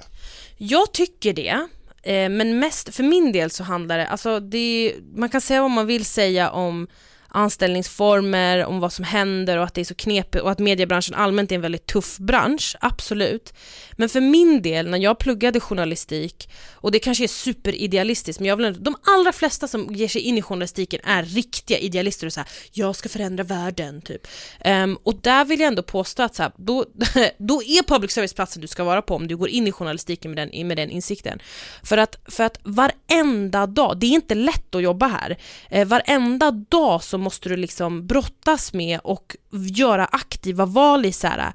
[0.57, 1.67] jag tycker det.
[2.07, 5.71] Eh, men mest, för min del så handlar det, alltså det, man kan säga vad
[5.71, 6.87] man vill säga om
[7.29, 11.51] anställningsformer, om vad som händer och att det är så knepigt och att mediebranschen allmänt
[11.51, 13.53] är en väldigt tuff bransch, absolut.
[13.91, 18.55] Men för min del, när jag pluggade journalistik, och det kanske är superidealistiskt, men jag
[18.57, 22.33] vill ändå, de allra flesta som ger sig in i journalistiken är riktiga idealister och
[22.33, 24.27] så här, jag ska förändra världen, typ.
[24.65, 26.85] Um, och där vill jag ändå påstå att så här, då,
[27.37, 30.31] då är public service platsen du ska vara på om du går in i journalistiken
[30.31, 31.39] med den, med den insikten.
[31.83, 35.37] För att, för att varenda dag, det är inte lätt att jobba här,
[35.69, 41.27] eh, varenda dag så måste du liksom brottas med och göra aktiva val i så
[41.27, 41.53] här,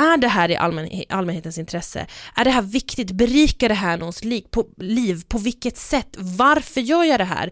[0.00, 2.06] är det här i allmän, allmänhetens intresse?
[2.34, 3.10] Är det här viktigt?
[3.10, 4.44] Berikar det här någons liv?
[4.50, 5.22] På, liv?
[5.28, 6.16] På vilket sätt?
[6.18, 7.50] Varför gör jag det här?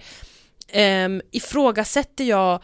[1.07, 2.63] Um, ifrågasätter jag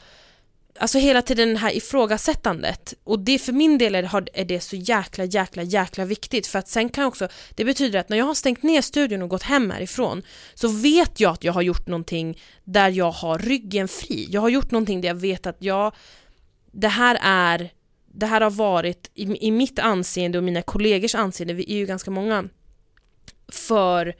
[0.81, 2.95] Alltså hela tiden det här ifrågasättandet.
[3.05, 6.47] Och det för min del är, det så jäkla jäkla jäkla viktigt.
[6.47, 9.23] För att sen kan jag också Det betyder att när jag har stängt ner studion
[9.23, 10.23] och gått hem härifrån
[10.55, 14.29] Så vet jag att jag har gjort någonting där jag har ryggen fri.
[14.31, 15.95] Jag har gjort någonting där jag vet att jag
[16.73, 17.71] Det här är
[18.07, 21.87] Det här har varit i, i mitt anseende och mina kollegors anseende, vi är ju
[21.87, 22.49] ganska många
[23.49, 24.15] För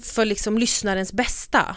[0.00, 1.76] För liksom lyssnarens bästa.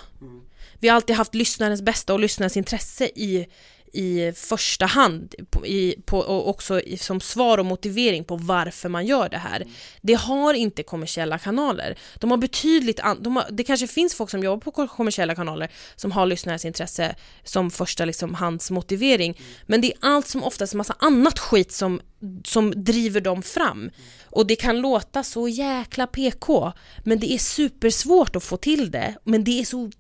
[0.79, 3.47] Vi har alltid haft lyssnarens bästa och lyssnarens intresse i,
[3.95, 5.35] i första hand
[5.65, 9.65] i, på, och också i, som svar och motivering på varför man gör det här.
[10.01, 11.97] Det har inte kommersiella kanaler.
[12.19, 15.71] De har betydligt, an, de har, det kanske finns folk som jobbar på kommersiella kanaler
[15.95, 19.39] som har lyssnarens intresse som första liksom, hands motivering.
[19.65, 22.01] Men det är allt som oftast en massa annat skit som,
[22.43, 23.89] som driver dem fram.
[24.25, 26.71] Och det kan låta så jäkla PK,
[27.03, 29.15] men det är supersvårt att få till det.
[29.23, 29.91] Men det är så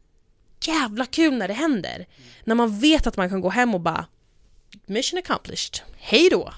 [0.67, 2.05] jävla kul när det händer.
[2.43, 4.05] När man vet att man kan gå hem och bara
[4.85, 5.79] Mission accomplished.
[5.97, 6.53] Hej då!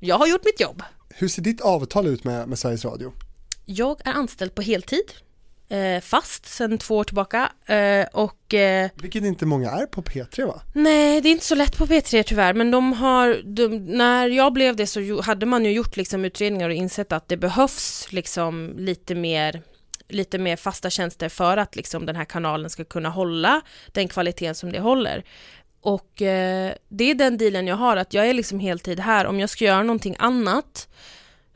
[0.00, 0.82] Jag har gjort mitt jobb.
[1.10, 3.12] Hur ser ditt avtal ut med, med Sveriges Radio?
[3.66, 5.12] Jag är anställd på heltid.
[5.70, 7.52] Eh, fast sedan två år tillbaka.
[7.66, 10.62] Eh, och eh, Vilket inte många är på P3 va?
[10.74, 12.54] nej, det är inte så lätt på P3 tyvärr.
[12.54, 16.68] Men de har, de, när jag blev det så hade man ju gjort liksom utredningar
[16.68, 19.62] och insett att det behövs liksom lite mer
[20.08, 23.60] lite mer fasta tjänster för att liksom den här kanalen ska kunna hålla
[23.92, 25.24] den kvaliteten som det håller.
[25.80, 29.26] Och eh, det är den dealen jag har, att jag är liksom heltid här.
[29.26, 30.88] Om jag ska göra någonting annat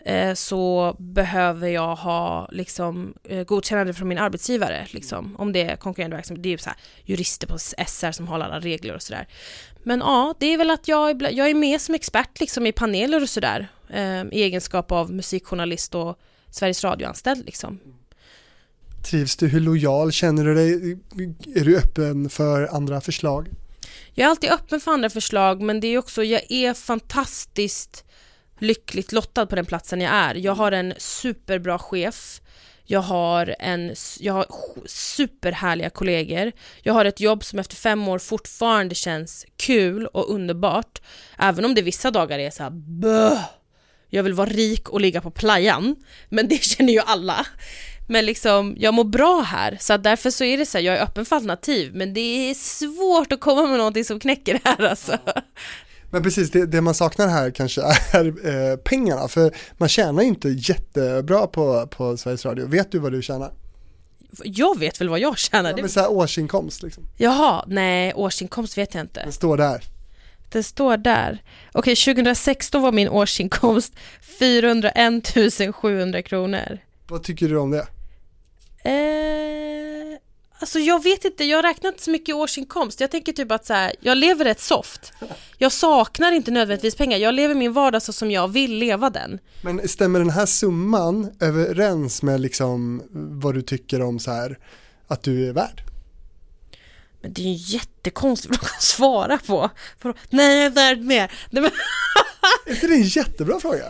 [0.04, 4.86] eh, så behöver jag ha liksom, eh, godkännande från min arbetsgivare.
[4.90, 6.42] Liksom, om det är konkurrerande verksamhet.
[6.42, 9.28] Det är ju så här, jurister på SR som håller alla regler och sådär.
[9.82, 13.22] Men ja, det är väl att jag, jag är med som expert liksom, i paneler
[13.22, 13.68] och sådär.
[13.88, 16.18] Eh, I egenskap av musikjournalist och
[16.50, 17.46] Sveriges Radio-anställd.
[17.46, 17.80] Liksom.
[19.02, 19.48] Trivs du?
[19.48, 20.98] Hur lojal känner du dig?
[21.54, 23.48] Är du öppen för andra förslag?
[24.14, 28.04] Jag är alltid öppen för andra förslag men det är också, jag är fantastiskt
[28.58, 30.34] lyckligt lottad på den platsen jag är.
[30.34, 32.40] Jag har en superbra chef.
[32.84, 34.46] Jag har, en, jag har
[34.86, 36.52] superhärliga kollegor.
[36.82, 41.02] Jag har ett jobb som efter fem år fortfarande känns kul och underbart.
[41.38, 43.40] Även om det vissa dagar är så här böh.
[44.08, 45.96] Jag vill vara rik och ligga på playan.
[46.28, 47.46] Men det känner ju alla.
[48.12, 50.96] Men liksom, jag mår bra här, så att därför så är det så här, jag
[50.96, 54.60] är öppen för alternativ, men det är svårt att komma med någonting som knäcker det
[54.64, 55.18] här alltså.
[56.10, 57.82] Men precis, det, det man saknar här kanske
[58.12, 62.66] är eh, pengarna, för man tjänar inte jättebra på, på Sveriges Radio.
[62.66, 63.52] Vet du vad du tjänar?
[64.44, 65.70] Jag vet väl vad jag tjänar?
[65.70, 65.82] Ja, Det...
[65.82, 67.04] men så här årsinkomst liksom.
[67.16, 69.22] Jaha, nej, årsinkomst vet jag inte.
[69.22, 69.84] Den står där.
[70.48, 71.42] Det står där.
[71.72, 73.92] Okej, 2016 var min årsinkomst
[74.38, 76.78] 401 700 kronor.
[77.08, 77.86] Vad tycker du om det?
[78.84, 80.18] Eh,
[80.58, 83.00] alltså jag vet inte, jag räknar inte så mycket årsinkomst.
[83.00, 85.12] Jag tänker typ att så här, jag lever rätt soft.
[85.58, 87.18] Jag saknar inte nödvändigtvis pengar.
[87.18, 89.38] Jag lever min vardag så som jag vill leva den.
[89.62, 94.58] Men stämmer den här summan överens med liksom vad du tycker om så här
[95.06, 95.82] att du är värd?
[97.20, 99.70] Men det är ju en jättekonstig fråga att svara på.
[100.30, 101.32] Nej, jag är värd mer.
[102.66, 103.84] Är inte det en jättebra fråga?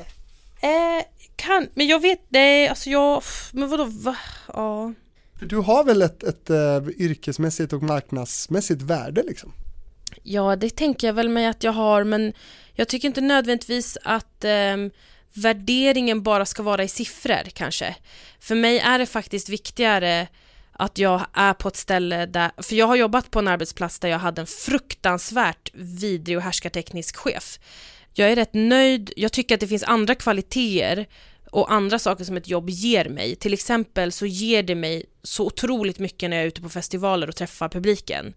[0.61, 1.05] eh,
[1.37, 3.23] kan, men jag vet, nej, alltså jag,
[3.53, 4.17] men vadå, va?
[4.55, 4.93] Ja.
[5.41, 9.53] Du har väl ett, ett, eh, yrkesmässigt och marknadsmässigt värde liksom?
[10.23, 12.33] Ja, det tänker jag väl mig att jag har, men
[12.75, 14.77] jag tycker inte nödvändigtvis att eh,
[15.35, 17.97] värderingen bara ska vara i siffror kanske.
[18.41, 20.29] För mig är det faktiskt viktigare
[20.73, 24.09] att jag är på ett ställe där, för jag har jobbat på en arbetsplats där
[24.09, 27.59] jag hade en fruktansvärt vidrig och härskarteknisk chef.
[28.15, 31.07] Jag är rätt nöjd, jag tycker att det finns andra kvaliteter
[31.51, 33.37] och andra saker som ett jobb ger mig.
[33.37, 37.29] Till exempel så ger det mig så otroligt mycket när jag är ute på festivaler
[37.29, 38.35] och träffar publiken.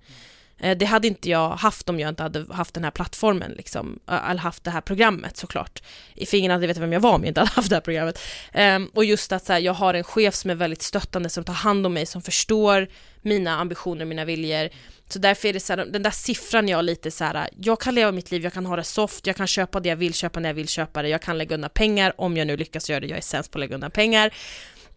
[0.60, 4.00] Eh, det hade inte jag haft om jag inte hade haft den här plattformen, liksom,
[4.08, 5.84] eller haft det här programmet såklart.
[6.28, 8.20] För ingen hade vetat vem jag var om jag inte hade haft det här programmet.
[8.52, 11.44] Ehm, och just att så här, jag har en chef som är väldigt stöttande, som
[11.44, 12.88] tar hand om mig, som förstår
[13.22, 14.70] mina ambitioner, mina viljor.
[15.10, 17.96] Så därför är det så här, den där siffran jag lite så här, jag kan
[17.96, 20.40] leva mitt liv, jag kan ha det soft, jag kan köpa det jag vill köpa
[20.40, 23.00] när jag vill köpa det, jag kan lägga undan pengar om jag nu lyckas göra
[23.00, 24.34] det, jag är sämst på att lägga undan pengar.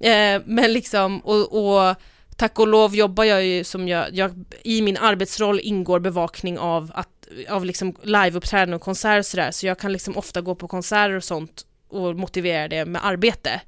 [0.01, 1.97] Ehm, men liksom, och, och
[2.39, 6.93] tack och lov jobbar jag ju som jag, jag i min arbetsroll ingår bevakning av
[6.95, 10.69] att, av liksom liveuppträdanden och konserter och sådär, så jag kan liksom ofta gå på
[10.69, 13.61] konserter och sånt och motivera det med arbete.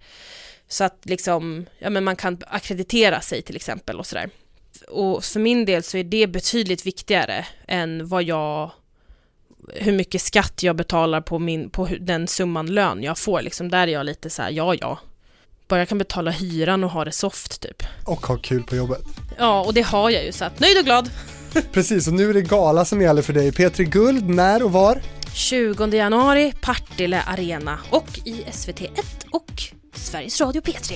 [0.68, 4.30] Så att liksom, ja men man kan akkreditera sig till exempel och sådär.
[4.88, 8.70] Och för min del så är det betydligt viktigare än vad jag
[9.74, 13.42] hur mycket skatt jag betalar på, min, på den summan lön jag får.
[13.42, 14.98] Liksom, där är jag lite så här, ja ja,
[15.70, 17.82] bara jag kan betala hyran och ha det soft typ.
[18.04, 19.02] Och ha kul på jobbet.
[19.38, 21.10] Ja, och det har jag ju så att nöjd och glad.
[21.72, 23.52] Precis, och nu är det gala som gäller för dig.
[23.52, 25.02] Petri Guld, när och var?
[25.34, 29.62] 20 januari, Partille Arena och i SVT1 och
[29.94, 30.92] Sveriges Radio P3.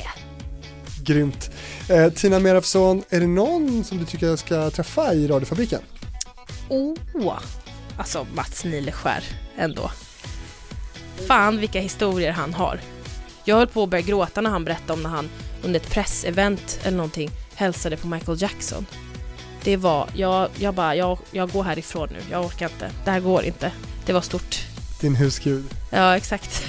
[1.03, 1.51] Grymt.
[1.89, 5.81] Eh, Tina Merafsson, är det någon som du tycker jag ska träffa i radiofabriken?
[6.68, 7.39] Oh,
[7.99, 9.25] alltså Mats Nileskär
[9.57, 9.91] ändå.
[11.27, 12.81] Fan vilka historier han har.
[13.45, 15.30] Jag höll på att börja gråta när han berättade om när han
[15.62, 18.86] under ett pressevent eller någonting hälsade på Michael Jackson.
[19.64, 23.20] Det var, jag, jag bara, jag, jag går härifrån nu, jag orkar inte, det här
[23.20, 23.72] går inte.
[24.07, 24.57] Det var stort.
[25.01, 25.64] Din husgud.
[25.90, 26.62] Ja, exakt.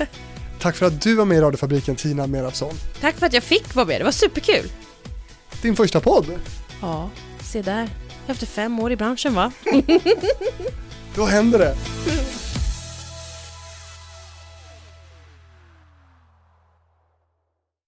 [0.60, 2.74] Tack för att du var med i radiofabriken Tina Merafsson.
[3.00, 4.70] Tack för att jag fick vara med, det var superkul.
[5.62, 6.26] Din första podd.
[6.80, 7.10] Ja,
[7.40, 7.88] se där.
[8.26, 9.52] Efter fem år i branschen va?
[11.14, 11.76] Då händer det.